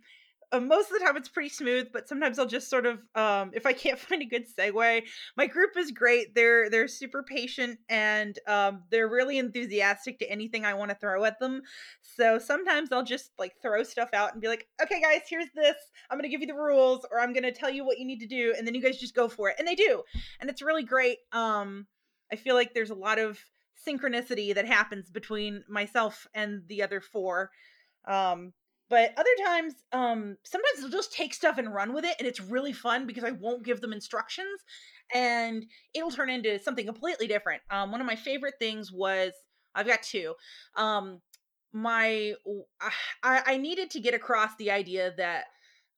uh, 0.51 0.59
most 0.59 0.91
of 0.91 0.99
the 0.99 1.05
time 1.05 1.17
it's 1.17 1.29
pretty 1.29 1.49
smooth 1.49 1.87
but 1.91 2.07
sometimes 2.07 2.39
i'll 2.39 2.45
just 2.45 2.69
sort 2.69 2.85
of 2.85 2.99
um, 3.15 3.51
if 3.53 3.65
i 3.65 3.73
can't 3.73 3.99
find 3.99 4.21
a 4.21 4.25
good 4.25 4.45
segue 4.47 5.03
my 5.35 5.47
group 5.47 5.77
is 5.77 5.91
great. 5.91 6.35
They're 6.35 6.69
they're 6.69 6.87
super 6.87 7.23
patient 7.23 7.79
and 7.89 8.37
um, 8.47 8.83
they're 8.89 9.07
really 9.07 9.37
enthusiastic 9.37 10.19
to 10.19 10.29
anything 10.29 10.65
i 10.65 10.73
want 10.73 10.89
to 10.89 10.95
throw 10.95 11.23
at 11.25 11.39
them. 11.39 11.61
So 12.01 12.39
sometimes 12.39 12.91
i'll 12.91 13.03
just 13.03 13.31
like 13.37 13.53
throw 13.61 13.83
stuff 13.83 14.09
out 14.13 14.33
and 14.33 14.41
be 14.41 14.47
like 14.47 14.67
okay 14.81 15.01
guys 15.01 15.21
here's 15.29 15.51
this. 15.55 15.75
I'm 16.09 16.17
gonna 16.17 16.29
give 16.29 16.41
you 16.41 16.47
the 16.47 16.53
rules 16.53 17.05
or 17.11 17.19
i'm 17.19 17.33
gonna 17.33 17.51
tell 17.51 17.69
you 17.69 17.85
what 17.85 17.99
you 17.99 18.05
need 18.05 18.19
to 18.19 18.27
do 18.27 18.53
and 18.57 18.65
then 18.65 18.75
you 18.75 18.81
guys 18.81 18.97
just 18.97 19.15
go 19.15 19.27
for 19.27 19.49
it 19.49 19.55
and 19.59 19.67
they 19.67 19.75
do 19.75 20.03
and 20.39 20.49
it's 20.49 20.61
really 20.61 20.83
great. 20.83 21.17
Um, 21.31 21.87
i 22.31 22.35
feel 22.35 22.55
like 22.55 22.73
there's 22.73 22.89
a 22.89 22.95
lot 22.95 23.19
of 23.19 23.39
synchronicity 23.87 24.55
that 24.55 24.65
happens 24.65 25.09
between 25.09 25.63
myself 25.69 26.27
and 26.33 26.63
the 26.67 26.81
other 26.81 26.99
four. 26.99 27.51
Um, 28.07 28.53
but 28.89 29.13
other 29.17 29.29
times 29.45 29.73
um 29.91 30.37
sometimes 30.43 30.79
they'll 30.79 30.89
just 30.89 31.13
take 31.13 31.33
stuff 31.33 31.57
and 31.57 31.73
run 31.73 31.93
with 31.93 32.05
it 32.05 32.15
and 32.19 32.27
it's 32.27 32.39
really 32.39 32.73
fun 32.73 33.05
because 33.05 33.23
i 33.23 33.31
won't 33.31 33.63
give 33.63 33.81
them 33.81 33.93
instructions 33.93 34.61
and 35.13 35.65
it'll 35.93 36.11
turn 36.11 36.29
into 36.29 36.59
something 36.59 36.85
completely 36.85 37.27
different 37.27 37.61
um 37.69 37.91
one 37.91 38.01
of 38.01 38.07
my 38.07 38.15
favorite 38.15 38.55
things 38.59 38.91
was 38.91 39.33
i've 39.75 39.87
got 39.87 40.01
two 40.03 40.33
um 40.75 41.21
my 41.73 42.33
i 43.23 43.41
i 43.45 43.57
needed 43.57 43.89
to 43.89 43.99
get 43.99 44.13
across 44.13 44.55
the 44.57 44.71
idea 44.71 45.13
that 45.17 45.45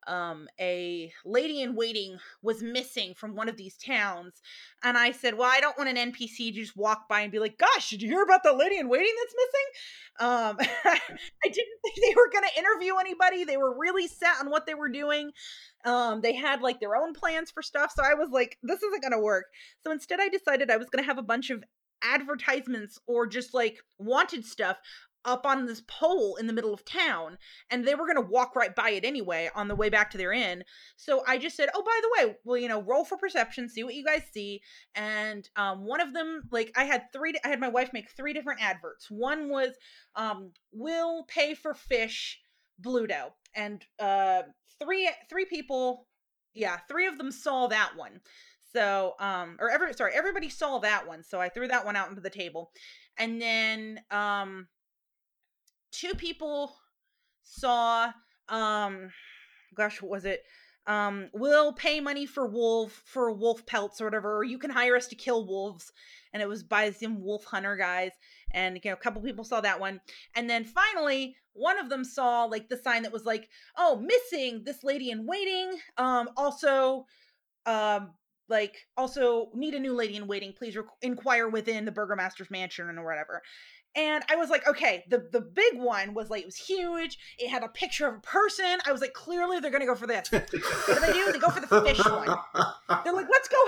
um, 0.08 0.48
a 0.60 1.12
lady 1.26 1.62
in 1.62 1.76
waiting 1.76 2.18
was 2.42 2.64
missing 2.64 3.14
from 3.16 3.36
one 3.36 3.48
of 3.48 3.58
these 3.58 3.78
towns. 3.78 4.42
And 4.84 4.98
I 4.98 5.12
said, 5.12 5.38
Well, 5.38 5.50
I 5.52 5.60
don't 5.60 5.78
want 5.78 5.90
an 5.90 6.12
NPC 6.12 6.38
to 6.38 6.52
just 6.52 6.76
walk 6.76 7.08
by 7.08 7.22
and 7.22 7.32
be 7.32 7.40
like, 7.40 7.58
Gosh, 7.58 7.90
did 7.90 8.02
you 8.02 8.10
hear 8.10 8.24
about 8.24 8.44
the 8.44 8.54
lady 8.54 8.78
in 8.78 8.90
waiting 8.90 9.14
that's 9.20 9.36
missing? 9.36 9.70
Um, 10.20 10.58
I 11.46 11.50
didn't 11.50 11.79
think 11.96 11.96
they 12.02 12.16
were 12.16 12.30
going 12.32 12.48
to 12.50 12.60
interview 12.60 12.96
anybody. 13.00 13.44
They 13.44 13.58
were 13.58 13.78
really 13.78 14.08
set 14.08 14.40
on 14.40 14.50
what 14.50 14.66
they 14.66 14.74
were 14.74 14.90
doing. 14.90 15.32
Um, 15.86 16.22
they 16.22 16.36
had 16.36 16.62
like 16.62 16.80
their 16.80 16.96
own 16.96 17.14
plans 17.14 17.52
for 17.52 17.62
stuff. 17.62 17.92
So 17.96 18.04
I 18.04 18.14
was 18.14 18.30
like, 18.32 18.58
This 18.64 18.82
isn't 18.84 19.02
going 19.02 19.14
to 19.14 19.20
work. 19.20 19.46
So 19.84 19.92
instead, 19.92 20.20
I 20.20 20.30
decided 20.30 20.70
I 20.70 20.78
was 20.78 20.90
going 20.90 21.04
to 21.04 21.08
have 21.08 21.18
a 21.18 21.24
bunch 21.24 21.50
of 21.50 21.64
advertisements 22.02 22.98
or 23.08 23.28
just 23.28 23.54
like 23.54 23.78
wanted 23.98 24.46
stuff 24.46 24.78
up 25.26 25.46
on 25.46 25.66
this 25.66 25.82
pole 25.88 26.36
in 26.38 26.48
the 26.48 26.54
middle 26.54 26.74
of 26.74 26.86
town 26.86 27.38
and 27.70 27.86
they 27.86 27.96
were 27.96 28.06
going 28.06 28.16
to 28.16 28.32
walk 28.32 28.56
right 28.56 28.76
by 28.76 28.92
it 28.92 29.04
anyway 29.04 29.50
on 29.54 29.68
the 29.68 29.76
way 29.76 29.90
back 29.90 30.10
to 30.12 30.18
their 30.18 30.32
inn. 30.32 30.64
So 30.96 31.24
i 31.28 31.38
just 31.38 31.56
said 31.58 31.70
oh 31.74 31.84
by 31.84 32.00
the 32.02 32.28
way 32.28 32.36
well 32.44 32.58
you 32.58 32.68
know 32.68 32.82
roll 32.82 33.04
for 33.04 33.18
perception 33.18 33.70
see 33.70 33.84
what 33.84 33.96
you 33.96 34.06
guys 34.06 34.24
see. 34.32 34.62
And 34.96 35.48
um, 35.56 35.86
one 35.86 36.02
of 36.02 36.14
them 36.14 36.44
like 36.52 36.72
i 36.76 36.84
had 36.84 37.12
three 37.12 37.34
i 37.44 37.48
had 37.48 37.60
my 37.60 37.68
wife 37.68 37.92
make 37.94 38.10
three 38.12 38.34
different 38.34 38.62
adverts. 38.62 39.10
One 39.10 39.50
was 39.50 39.76
um, 40.16 40.52
will 40.72 41.26
pay 41.28 41.54
for 41.54 41.74
fish 41.74 42.40
bluto 42.82 43.32
and 43.56 43.84
uh, 44.00 44.44
three 44.80 45.10
three 45.30 45.46
people 45.46 46.08
yeah 46.54 46.78
three 46.88 47.08
of 47.08 47.18
them 47.18 47.32
saw 47.32 47.68
that 47.68 47.92
one. 47.96 48.22
So 48.74 49.16
um 49.20 49.58
or 49.60 49.70
every 49.70 49.94
sorry 49.94 50.14
everybody 50.16 50.50
saw 50.50 50.80
that 50.80 51.08
one 51.08 51.24
so 51.24 51.42
i 51.42 51.50
threw 51.50 51.68
that 51.68 51.86
one 51.86 51.96
out 51.96 52.10
into 52.10 52.22
the 52.22 52.30
table. 52.30 52.72
And 53.18 53.42
then 53.42 54.00
um 54.12 54.68
two 55.92 56.14
people 56.16 56.76
saw 57.44 58.12
um 58.48 59.12
gosh 59.76 60.02
what 60.02 60.12
was 60.12 60.26
it? 60.26 60.44
Um 60.88 61.30
we'll 61.34 61.74
pay 61.74 62.00
money 62.00 62.26
for 62.26 62.48
wolf 62.48 63.02
for 63.06 63.32
wolf 63.32 63.66
pelts 63.66 64.02
or 64.02 64.06
whatever 64.06 64.38
or 64.38 64.44
you 64.44 64.58
can 64.58 64.72
hire 64.72 64.96
us 64.96 65.08
to 65.08 65.16
kill 65.16 65.46
wolves. 65.46 65.92
And 66.34 66.42
it 66.42 66.48
was 66.48 66.64
by 66.64 66.92
some 66.92 67.24
wolf 67.24 67.44
hunter 67.46 67.76
guys 67.76 68.12
and 68.52 68.76
you 68.76 68.92
know 68.92 68.94
a 68.94 68.98
couple 68.98 69.22
people 69.22 69.44
saw 69.44 69.62
that 69.62 69.80
one. 69.80 70.02
And 70.36 70.50
then 70.50 70.64
finally 70.66 71.36
one 71.54 71.78
of 71.80 71.90
them 71.90 72.04
saw 72.04 72.46
like 72.46 72.70
the 72.70 72.78
sign 72.78 73.04
that 73.04 73.12
was 73.12 73.26
like 73.26 73.50
oh 73.78 74.00
missing 74.00 74.64
this 74.64 74.84
lady 74.84 75.12
in 75.12 75.26
waiting 75.26 75.78
um 75.98 76.30
also 76.38 77.06
um 77.66 78.12
like 78.48 78.88
also 78.98 79.50
need 79.54 79.76
a 79.76 79.80
new 79.80 79.94
lady 79.94 80.16
in 80.16 80.28
waiting 80.28 80.54
please 80.54 80.76
re- 80.76 80.84
inquire 81.02 81.48
within 81.48 81.86
the 81.86 81.92
burgomaster's 81.92 82.50
mansion 82.50 82.98
or 82.98 83.06
whatever 83.06 83.42
and 83.96 84.24
I 84.30 84.36
was 84.36 84.50
like, 84.50 84.68
okay, 84.68 85.04
the 85.10 85.28
the 85.32 85.42
big 85.42 85.78
one 85.78 86.14
was 86.14 86.30
like 86.30 86.42
it 86.42 86.46
was 86.46 86.56
huge. 86.56 87.18
It 87.38 87.50
had 87.50 87.64
a 87.64 87.68
picture 87.70 88.08
of 88.08 88.16
a 88.16 88.22
person. 88.22 88.78
I 88.86 88.92
was 88.92 89.02
like, 89.02 89.14
clearly 89.14 89.60
they're 89.60 89.72
gonna 89.72 89.86
go 89.86 89.96
for 89.96 90.08
this. 90.08 90.32
what 90.32 90.50
do 90.52 91.00
they 91.00 91.14
do? 91.14 91.32
They 91.32 91.40
go 91.40 91.50
for 91.50 91.62
the 91.62 91.82
fish 91.82 92.00
one. 92.06 92.28
They're 93.04 93.14
like, 93.14 93.28
let's 93.32 93.48
go. 93.48 93.58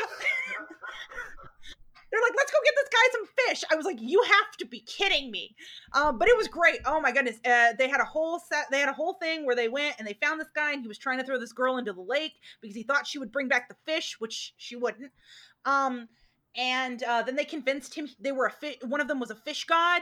They're 2.12 2.22
like, 2.22 2.34
let's 2.36 2.52
go 2.52 2.58
get 2.66 2.74
this 2.76 2.90
guy 2.90 3.08
some 3.14 3.48
fish. 3.48 3.64
I 3.72 3.76
was 3.76 3.86
like, 3.86 4.02
you 4.02 4.22
have 4.22 4.58
to 4.58 4.66
be 4.66 4.82
kidding 4.82 5.32
me. 5.32 5.56
Um, 5.94 6.20
but 6.20 6.28
it 6.28 6.36
was 6.38 6.50
great. 6.50 6.80
Oh 6.86 7.00
my 7.00 7.14
goodness. 7.14 7.38
Uh, 7.46 7.72
they 7.78 7.88
had 7.88 8.02
a 8.02 8.06
whole 8.06 8.38
set. 8.38 8.66
They 8.70 8.80
had 8.80 8.90
a 8.90 8.94
whole 8.94 9.14
thing 9.14 9.46
where 9.46 9.56
they 9.56 9.70
went 9.70 9.96
and 9.98 10.06
they 10.06 10.18
found 10.22 10.40
this 10.42 10.50
guy 10.54 10.74
and 10.74 10.82
he 10.82 10.90
was 10.90 10.98
trying 10.98 11.20
to 11.20 11.24
throw 11.24 11.40
this 11.40 11.54
girl 11.54 11.78
into 11.78 11.94
the 11.94 12.02
lake 12.02 12.34
because 12.62 12.76
he 12.76 12.84
thought 12.84 13.08
she 13.08 13.18
would 13.18 13.32
bring 13.32 13.48
back 13.48 13.70
the 13.70 13.78
fish, 13.86 14.18
which 14.20 14.54
she 14.58 14.76
wouldn't. 14.76 15.14
Um, 15.64 16.10
and 16.56 17.04
uh, 17.04 17.22
then 17.22 17.36
they 17.36 17.46
convinced 17.46 17.96
him 17.96 18.10
they 18.20 18.32
were 18.32 18.46
a 18.46 18.52
fi- 18.52 18.78
one 18.86 19.00
of 19.02 19.08
them 19.08 19.20
was 19.20 19.32
a 19.32 19.36
fish 19.36 19.66
god 19.66 20.02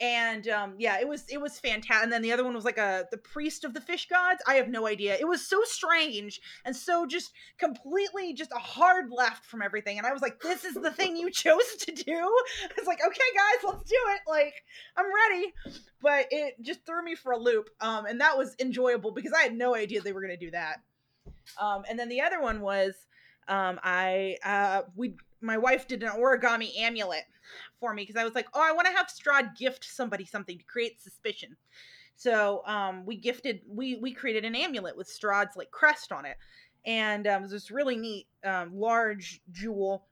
and 0.00 0.46
um, 0.48 0.74
yeah 0.78 0.98
it 1.00 1.08
was 1.08 1.24
it 1.30 1.40
was 1.40 1.58
fantastic 1.58 2.02
and 2.02 2.12
then 2.12 2.20
the 2.20 2.32
other 2.32 2.44
one 2.44 2.54
was 2.54 2.64
like 2.64 2.76
a 2.76 3.06
the 3.10 3.16
priest 3.16 3.64
of 3.64 3.72
the 3.72 3.80
fish 3.80 4.08
gods? 4.08 4.42
I 4.46 4.54
have 4.54 4.68
no 4.68 4.86
idea. 4.86 5.16
It 5.18 5.26
was 5.26 5.48
so 5.48 5.60
strange 5.64 6.40
and 6.64 6.76
so 6.76 7.06
just 7.06 7.32
completely 7.58 8.34
just 8.34 8.52
a 8.52 8.58
hard 8.58 9.10
left 9.10 9.46
from 9.46 9.62
everything 9.62 9.96
and 9.96 10.06
i 10.06 10.12
was 10.12 10.20
like 10.20 10.40
this 10.40 10.64
is 10.64 10.74
the 10.74 10.90
thing 10.90 11.16
you 11.16 11.30
chose 11.32 11.76
to 11.80 11.92
do? 11.92 12.36
It's 12.76 12.86
like 12.86 13.00
okay 13.06 13.30
guys 13.34 13.72
let's 13.72 13.88
do 13.88 13.96
it. 13.96 14.20
Like 14.28 14.54
i'm 14.96 15.06
ready. 15.30 15.54
But 16.02 16.26
it 16.30 16.54
just 16.60 16.84
threw 16.84 17.02
me 17.02 17.14
for 17.14 17.32
a 17.32 17.38
loop 17.38 17.70
um, 17.80 18.04
and 18.04 18.20
that 18.20 18.36
was 18.36 18.54
enjoyable 18.60 19.12
because 19.12 19.32
i 19.32 19.42
had 19.42 19.54
no 19.54 19.74
idea 19.74 20.00
they 20.02 20.12
were 20.12 20.20
going 20.20 20.38
to 20.38 20.44
do 20.44 20.50
that. 20.50 20.76
Um, 21.60 21.84
and 21.88 21.98
then 21.98 22.08
the 22.08 22.20
other 22.20 22.40
one 22.40 22.60
was 22.60 22.94
um, 23.48 23.78
I 23.82 24.36
uh, 24.44 24.82
we 24.94 25.14
my 25.46 25.58
wife 25.58 25.86
did 25.86 26.02
an 26.02 26.10
origami 26.10 26.78
amulet 26.78 27.24
for 27.80 27.94
me 27.94 28.02
because 28.02 28.20
I 28.20 28.24
was 28.24 28.34
like, 28.34 28.48
oh, 28.54 28.62
I 28.62 28.72
want 28.72 28.86
to 28.86 28.92
have 28.92 29.06
Strahd 29.06 29.56
gift 29.56 29.84
somebody 29.84 30.24
something 30.24 30.58
to 30.58 30.64
create 30.64 31.00
suspicion. 31.00 31.56
So 32.16 32.62
um, 32.66 33.04
we 33.04 33.16
gifted, 33.16 33.60
we 33.68 33.96
we 33.96 34.12
created 34.12 34.44
an 34.44 34.54
amulet 34.54 34.96
with 34.96 35.08
Strahd's 35.08 35.56
like 35.56 35.70
crest 35.70 36.12
on 36.12 36.24
it, 36.24 36.36
and 36.84 37.26
um, 37.26 37.40
it 37.40 37.42
was 37.42 37.50
this 37.52 37.70
really 37.70 37.96
neat 37.96 38.26
um, 38.44 38.70
large 38.74 39.42
jewel. 39.52 40.06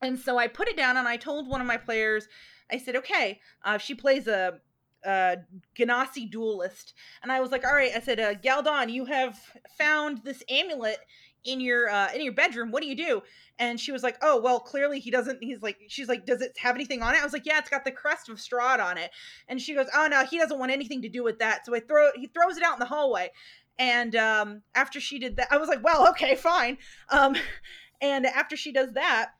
And 0.00 0.18
so 0.18 0.38
I 0.38 0.48
put 0.48 0.68
it 0.68 0.76
down, 0.76 0.96
and 0.96 1.06
I 1.06 1.16
told 1.16 1.48
one 1.48 1.60
of 1.60 1.66
my 1.66 1.76
players, 1.76 2.26
I 2.70 2.78
said, 2.78 2.96
okay, 2.96 3.40
uh, 3.64 3.78
she 3.78 3.94
plays 3.94 4.26
a 4.26 4.60
uh, 5.04 5.36
Genasi 5.76 6.30
duelist, 6.30 6.94
and 7.22 7.30
I 7.30 7.40
was 7.40 7.50
like, 7.50 7.64
all 7.64 7.74
right, 7.74 7.92
I 7.94 8.00
said, 8.00 8.20
uh, 8.20 8.34
Galdon, 8.34 8.92
you 8.92 9.04
have 9.04 9.38
found 9.78 10.22
this 10.24 10.42
amulet 10.48 10.98
in 11.44 11.60
your 11.60 11.88
uh, 11.88 12.12
in 12.14 12.22
your 12.22 12.32
bedroom. 12.32 12.70
What 12.70 12.82
do 12.82 12.88
you 12.88 12.96
do? 12.96 13.22
And 13.58 13.78
she 13.78 13.92
was 13.92 14.02
like, 14.02 14.16
"Oh, 14.22 14.40
well, 14.40 14.60
clearly 14.60 15.00
he 15.00 15.10
doesn't." 15.10 15.42
He's 15.42 15.62
like, 15.62 15.78
"She's 15.88 16.08
like, 16.08 16.26
does 16.26 16.40
it 16.40 16.56
have 16.58 16.74
anything 16.74 17.02
on 17.02 17.14
it?" 17.14 17.20
I 17.20 17.24
was 17.24 17.32
like, 17.32 17.46
"Yeah, 17.46 17.58
it's 17.58 17.70
got 17.70 17.84
the 17.84 17.90
crest 17.90 18.28
of 18.28 18.38
Strahd 18.38 18.80
on 18.80 18.98
it." 18.98 19.10
And 19.48 19.60
she 19.60 19.74
goes, 19.74 19.86
"Oh 19.94 20.08
no, 20.10 20.24
he 20.24 20.38
doesn't 20.38 20.58
want 20.58 20.72
anything 20.72 21.02
to 21.02 21.08
do 21.08 21.22
with 21.22 21.38
that." 21.38 21.66
So 21.66 21.74
I 21.74 21.80
throw 21.80 22.10
he 22.14 22.28
throws 22.28 22.56
it 22.56 22.62
out 22.62 22.74
in 22.74 22.80
the 22.80 22.86
hallway. 22.86 23.30
And 23.78 24.14
um, 24.16 24.62
after 24.74 25.00
she 25.00 25.18
did 25.18 25.36
that, 25.36 25.48
I 25.50 25.56
was 25.56 25.68
like, 25.68 25.82
"Well, 25.84 26.08
okay, 26.10 26.34
fine." 26.34 26.78
Um, 27.08 27.34
and 28.00 28.26
after 28.26 28.56
she 28.56 28.72
does 28.72 28.92
that, 28.92 29.30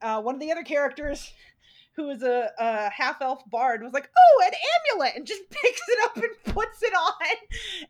uh, 0.00 0.20
one 0.20 0.34
of 0.34 0.40
the 0.40 0.52
other 0.52 0.64
characters 0.64 1.32
who 1.94 2.08
is 2.08 2.22
a, 2.22 2.50
a 2.58 2.90
half 2.90 3.20
elf 3.20 3.42
bard, 3.50 3.82
was 3.82 3.92
like, 3.92 4.10
"Oh, 4.16 4.44
an 4.46 4.52
amulet," 4.94 5.16
and 5.16 5.26
just 5.26 5.42
picks 5.50 5.82
it 5.88 6.04
up 6.04 6.16
and 6.16 6.54
puts 6.54 6.82
it 6.82 6.92
on. 6.94 7.36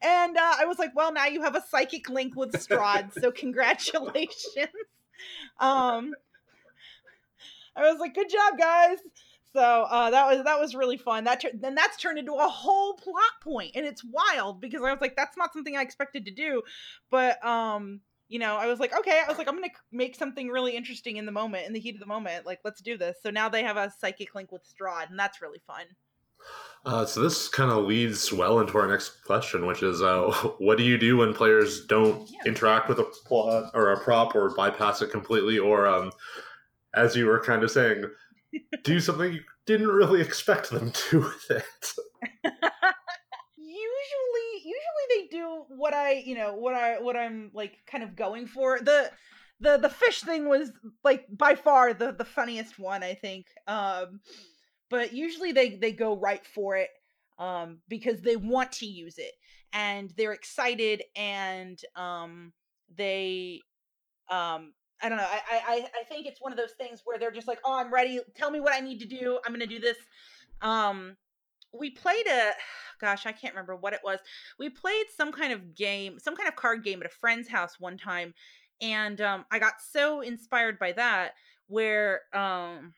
And 0.02 0.36
uh, 0.36 0.54
I 0.58 0.64
was 0.64 0.78
like, 0.78 0.94
"Well, 0.94 1.12
now 1.12 1.26
you 1.26 1.42
have 1.42 1.54
a 1.54 1.62
psychic 1.68 2.08
link 2.08 2.36
with 2.36 2.52
Strahd, 2.52 3.12
so 3.18 3.30
congratulations." 3.32 4.68
um, 5.60 6.14
I 7.76 7.90
was 7.90 7.98
like, 8.00 8.14
"Good 8.14 8.28
job, 8.28 8.58
guys." 8.58 8.98
So 9.52 9.60
uh, 9.60 10.10
that 10.10 10.26
was 10.26 10.44
that 10.44 10.58
was 10.58 10.74
really 10.74 10.96
fun. 10.96 11.24
That 11.24 11.44
then 11.54 11.74
that's 11.74 11.98
turned 11.98 12.18
into 12.18 12.34
a 12.34 12.48
whole 12.48 12.94
plot 12.94 13.22
point, 13.42 13.72
and 13.74 13.84
it's 13.84 14.02
wild 14.02 14.60
because 14.60 14.82
I 14.82 14.90
was 14.90 15.00
like, 15.00 15.14
"That's 15.14 15.36
not 15.36 15.52
something 15.52 15.76
I 15.76 15.82
expected 15.82 16.24
to 16.24 16.30
do," 16.30 16.62
but 17.10 17.44
um 17.44 18.00
you 18.32 18.38
know, 18.38 18.56
I 18.56 18.66
was 18.66 18.80
like, 18.80 18.96
okay, 18.98 19.20
I 19.22 19.28
was 19.28 19.36
like, 19.36 19.46
I'm 19.46 19.54
gonna 19.54 19.68
make 19.92 20.16
something 20.16 20.48
really 20.48 20.74
interesting 20.74 21.18
in 21.18 21.26
the 21.26 21.32
moment, 21.32 21.66
in 21.66 21.74
the 21.74 21.78
heat 21.78 21.94
of 21.94 22.00
the 22.00 22.06
moment. 22.06 22.46
Like, 22.46 22.60
let's 22.64 22.80
do 22.80 22.96
this. 22.96 23.18
So 23.22 23.30
now 23.30 23.50
they 23.50 23.62
have 23.62 23.76
a 23.76 23.92
psychic 23.98 24.34
link 24.34 24.50
with 24.50 24.62
Strahd, 24.64 25.10
and 25.10 25.18
that's 25.18 25.42
really 25.42 25.60
fun. 25.66 25.84
Uh, 26.86 27.04
so 27.04 27.20
this 27.20 27.46
kind 27.48 27.70
of 27.70 27.84
leads 27.84 28.32
well 28.32 28.58
into 28.58 28.78
our 28.78 28.88
next 28.88 29.22
question, 29.24 29.66
which 29.66 29.82
is, 29.82 30.00
uh, 30.00 30.32
what 30.58 30.78
do 30.78 30.82
you 30.82 30.96
do 30.96 31.18
when 31.18 31.34
players 31.34 31.84
don't 31.84 32.26
yeah. 32.30 32.38
interact 32.46 32.88
with 32.88 32.98
a 33.00 33.04
plot 33.04 33.70
or 33.74 33.92
a 33.92 34.00
prop 34.00 34.34
or 34.34 34.54
bypass 34.54 35.02
it 35.02 35.10
completely, 35.10 35.58
or 35.58 35.86
um, 35.86 36.10
as 36.94 37.14
you 37.14 37.26
were 37.26 37.38
kind 37.38 37.62
of 37.62 37.70
saying, 37.70 38.04
do 38.82 38.98
something 38.98 39.34
you 39.34 39.42
didn't 39.66 39.88
really 39.88 40.22
expect 40.22 40.70
them 40.70 40.90
to 40.90 41.20
with 41.20 41.50
it. 41.50 42.54
what 45.68 45.94
I, 45.94 46.12
you 46.12 46.34
know, 46.34 46.54
what 46.54 46.74
I 46.74 47.00
what 47.00 47.16
I'm 47.16 47.50
like 47.54 47.78
kind 47.86 48.04
of 48.04 48.16
going 48.16 48.46
for. 48.46 48.78
The 48.80 49.10
the 49.60 49.78
the 49.78 49.88
fish 49.88 50.22
thing 50.22 50.48
was 50.48 50.70
like 51.04 51.26
by 51.30 51.54
far 51.54 51.94
the 51.94 52.12
the 52.12 52.24
funniest 52.24 52.78
one, 52.78 53.02
I 53.02 53.14
think. 53.14 53.46
Um 53.66 54.20
but 54.90 55.12
usually 55.12 55.52
they 55.52 55.76
they 55.76 55.92
go 55.92 56.16
right 56.16 56.44
for 56.44 56.76
it 56.76 56.90
um 57.38 57.78
because 57.88 58.20
they 58.20 58.36
want 58.36 58.72
to 58.72 58.86
use 58.86 59.18
it 59.18 59.32
and 59.72 60.12
they're 60.16 60.32
excited 60.32 61.02
and 61.16 61.80
um 61.96 62.52
they 62.96 63.60
um 64.30 64.72
I 65.04 65.08
don't 65.08 65.18
know. 65.18 65.26
I, 65.28 65.40
I 65.50 65.88
I 66.00 66.04
think 66.04 66.26
it's 66.26 66.40
one 66.40 66.52
of 66.52 66.58
those 66.58 66.74
things 66.78 67.00
where 67.04 67.18
they're 67.18 67.32
just 67.32 67.48
like, 67.48 67.58
"Oh, 67.64 67.74
I'm 67.74 67.92
ready. 67.92 68.20
Tell 68.36 68.52
me 68.52 68.60
what 68.60 68.72
I 68.72 68.78
need 68.78 69.00
to 69.00 69.06
do. 69.06 69.40
I'm 69.44 69.52
going 69.52 69.60
to 69.60 69.66
do 69.66 69.80
this." 69.80 69.96
Um, 70.60 71.16
we 71.72 71.90
played 71.90 72.26
a, 72.26 72.52
gosh, 73.00 73.26
I 73.26 73.32
can't 73.32 73.54
remember 73.54 73.76
what 73.76 73.92
it 73.92 74.00
was. 74.04 74.18
We 74.58 74.68
played 74.70 75.06
some 75.16 75.32
kind 75.32 75.52
of 75.52 75.74
game, 75.74 76.18
some 76.18 76.36
kind 76.36 76.48
of 76.48 76.56
card 76.56 76.84
game 76.84 77.00
at 77.00 77.06
a 77.06 77.14
friend's 77.20 77.48
house 77.48 77.78
one 77.78 77.98
time, 77.98 78.34
and 78.80 79.20
um, 79.20 79.44
I 79.50 79.58
got 79.58 79.74
so 79.80 80.20
inspired 80.20 80.78
by 80.78 80.92
that 80.92 81.32
where 81.68 82.22
um, 82.34 82.92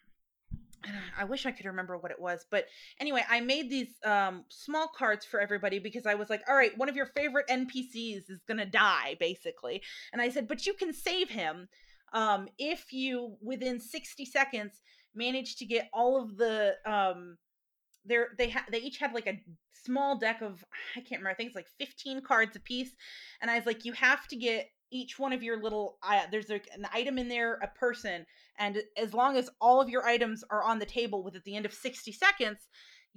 I 1.18 1.24
wish 1.24 1.46
I 1.46 1.52
could 1.52 1.66
remember 1.66 1.96
what 1.96 2.10
it 2.10 2.20
was, 2.20 2.44
but 2.50 2.66
anyway, 2.98 3.24
I 3.28 3.40
made 3.40 3.70
these 3.70 3.94
um, 4.04 4.44
small 4.48 4.88
cards 4.88 5.24
for 5.24 5.40
everybody 5.40 5.78
because 5.78 6.06
I 6.06 6.14
was 6.14 6.30
like, 6.30 6.42
all 6.48 6.56
right, 6.56 6.76
one 6.76 6.88
of 6.88 6.96
your 6.96 7.06
favorite 7.06 7.46
NPCs 7.48 8.30
is 8.30 8.40
gonna 8.48 8.66
die, 8.66 9.16
basically, 9.20 9.82
and 10.12 10.20
I 10.20 10.30
said, 10.30 10.48
but 10.48 10.66
you 10.66 10.74
can 10.74 10.92
save 10.92 11.30
him 11.30 11.68
um, 12.12 12.48
if 12.58 12.92
you 12.92 13.36
within 13.42 13.80
60 13.80 14.24
seconds 14.24 14.82
manage 15.14 15.56
to 15.56 15.66
get 15.66 15.88
all 15.92 16.20
of 16.20 16.36
the 16.36 16.74
um, 16.86 17.36
they're 18.04 18.28
they 18.38 18.50
ha- 18.50 18.66
they 18.70 18.78
each 18.78 18.98
had 18.98 19.12
like 19.12 19.26
a 19.26 19.40
small 19.84 20.18
deck 20.18 20.42
of 20.42 20.64
I 20.96 21.00
can't 21.00 21.20
remember 21.20 21.30
I 21.30 21.34
think 21.34 21.48
it's 21.48 21.56
like 21.56 21.68
15 21.78 22.22
cards 22.22 22.56
a 22.56 22.60
piece 22.60 22.92
and 23.40 23.50
I 23.50 23.56
was 23.56 23.66
like 23.66 23.84
you 23.84 23.92
have 23.92 24.26
to 24.28 24.36
get 24.36 24.66
each 24.90 25.18
one 25.18 25.32
of 25.32 25.42
your 25.42 25.60
little 25.60 25.98
uh, 26.02 26.22
there's 26.30 26.50
a, 26.50 26.60
an 26.74 26.86
item 26.92 27.18
in 27.18 27.28
there 27.28 27.58
a 27.62 27.78
person 27.78 28.26
and 28.58 28.82
as 28.96 29.12
long 29.12 29.36
as 29.36 29.50
all 29.60 29.80
of 29.80 29.88
your 29.88 30.06
items 30.06 30.44
are 30.50 30.62
on 30.62 30.78
the 30.78 30.86
table 30.86 31.22
with 31.24 31.34
at 31.34 31.44
the 31.44 31.56
end 31.56 31.66
of 31.66 31.72
60 31.72 32.12
seconds 32.12 32.68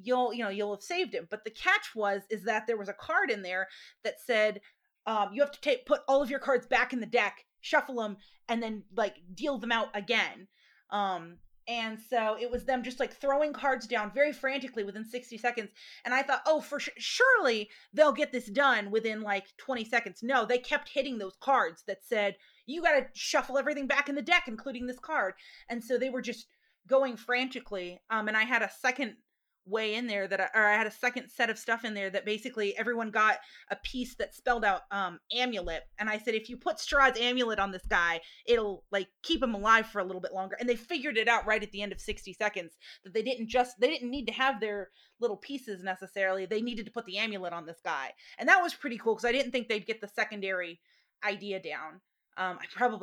you'll 0.02 0.34
you 0.34 0.43
know 0.43 0.50
you'll 0.50 0.76
have 0.76 0.84
saved 0.84 1.13
him 1.13 1.28
but 1.30 1.43
the 1.43 1.52
catch 1.52 1.95
was 1.95 2.21
is 2.30 2.43
that 2.43 2.65
there 2.67 2.78
was 2.78 2.89
a 2.89 2.93
card 2.93 3.30
in 3.30 3.41
there 3.41 3.67
that 4.04 4.15
said 4.26 4.62
um, 5.06 5.30
you 5.32 5.41
have 5.41 5.52
to 5.52 5.62
take 5.62 5.86
put 5.86 6.02
all 6.08 6.21
of 6.21 6.30
your 6.30 6.39
cards 6.39 6.67
back 6.67 6.91
in 6.93 7.00
the 7.00 7.06
deck 7.06 7.45
shuffle 7.62 7.95
them 7.95 8.17
and 8.47 8.62
then 8.62 8.84
like 8.95 9.15
deal 9.34 9.58
them 9.58 9.71
out 9.71 9.89
again. 9.93 10.47
Um 10.89 11.38
and 11.67 11.97
so 12.10 12.38
it 12.39 12.49
was 12.49 12.63
them 12.63 12.84
just 12.84 12.99
like 12.99 13.13
throwing 13.13 13.53
cards 13.53 13.88
down 13.88 14.12
very 14.13 14.32
frantically 14.32 14.84
within 14.84 15.03
60 15.03 15.38
seconds. 15.38 15.69
And 16.06 16.13
i 16.13 16.21
thought 16.21 16.41
oh 16.45 16.62
for 16.62 16.80
surely 16.80 17.69
they'll 17.93 18.12
get 18.12 18.32
this 18.32 18.47
done 18.47 18.91
within 18.91 19.21
like 19.21 19.45
20 19.58 19.86
seconds. 19.86 20.23
No 20.23 20.45
they 20.45 20.58
kept 20.58 20.89
hitting 20.89 21.17
those 21.17 21.38
cards 21.39 21.84
that 21.88 22.03
said 22.03 22.36
you 22.65 22.82
got 22.82 22.99
to 22.99 23.08
shuffle 23.13 23.58
everything 23.58 23.88
back 23.88 24.10
in 24.10 24.15
the 24.15 24.21
deck 24.21 24.43
including 24.47 24.88
this 24.88 24.99
card. 24.99 25.34
And 25.69 25.84
so 25.84 25.97
they 25.97 26.10
were 26.10 26.21
just 26.21 26.47
going 26.88 27.17
frantically 27.17 27.99
um 28.10 28.30
and 28.30 28.38
i 28.38 28.43
had 28.43 28.62
a 28.62 28.71
second 28.80 29.17
way 29.67 29.95
in 29.95 30.08
there 30.08 30.27
that 30.27 30.39
I, 30.39 30.49
or 30.53 30.65
I 30.65 30.75
had 30.75 30.88
a 30.88 30.91
second 30.91 31.30
set 31.30 31.49
of 31.49 31.58
stuff 31.58 31.86
in 31.86 31.93
there 31.93 32.10
that 32.10 32.25
basically 32.25 32.77
everyone 32.77 33.12
got 33.12 33.38
a 33.69 33.75
piece 33.75 34.15
that 34.15 34.36
spelled 34.36 34.65
out 34.65 34.82
um 34.91 35.19
amulet 35.36 35.84
and 35.99 36.10
I 36.10 36.17
said 36.17 36.36
if 36.36 36.49
you 36.49 36.58
put 36.58 36.77
Strahd's 36.77 37.19
amulet 37.19 37.60
on 37.60 37.71
this 37.71 37.86
guy 37.89 38.21
it'll 38.45 38.84
like 38.91 39.08
keep 39.23 39.41
him 39.41 39.53
alive 39.53 39.88
for 39.88 39.99
a 39.99 40.03
little 40.03 40.21
bit 40.21 40.34
longer 40.34 40.58
and 40.60 40.67
they 40.67 40.75
figured 40.75 41.17
it 41.17 41.27
out 41.27 41.45
right 41.45 41.62
at 41.62 41.71
the 41.71 41.82
end 41.82 41.91
of 41.91 41.99
60 41.99 42.34
seconds 42.34 42.73
that 43.03 43.13
they 43.13 43.21
didn't 43.21 43.49
just 43.49 43.80
they 43.80 43.88
didn't 43.88 44.12
need 44.12 44.27
to 44.27 44.34
have 44.34 44.60
their 44.60 44.89
little 45.19 45.38
pieces 45.38 45.84
necessarily 45.84 46.45
they 46.45 46.62
needed 46.62 46.86
to 46.86 46.91
put 46.91 47.06
the 47.06 47.17
amulet 47.17 47.53
on 47.53 47.65
this 47.65 47.80
guy 47.84 48.12
and 48.38 48.47
that 48.47 48.62
was 48.62 48.73
pretty 48.73 48.97
cool 48.97 49.15
because 49.15 49.25
I 49.25 49.32
didn't 49.32 49.51
think 49.51 49.67
they'd 49.67 49.86
get 49.86 50.01
the 50.01 50.08
secondary 50.08 50.80
idea 51.23 51.62
down. 51.62 52.01
Um, 52.38 52.60
I 52.62 52.65
probably 52.75 52.97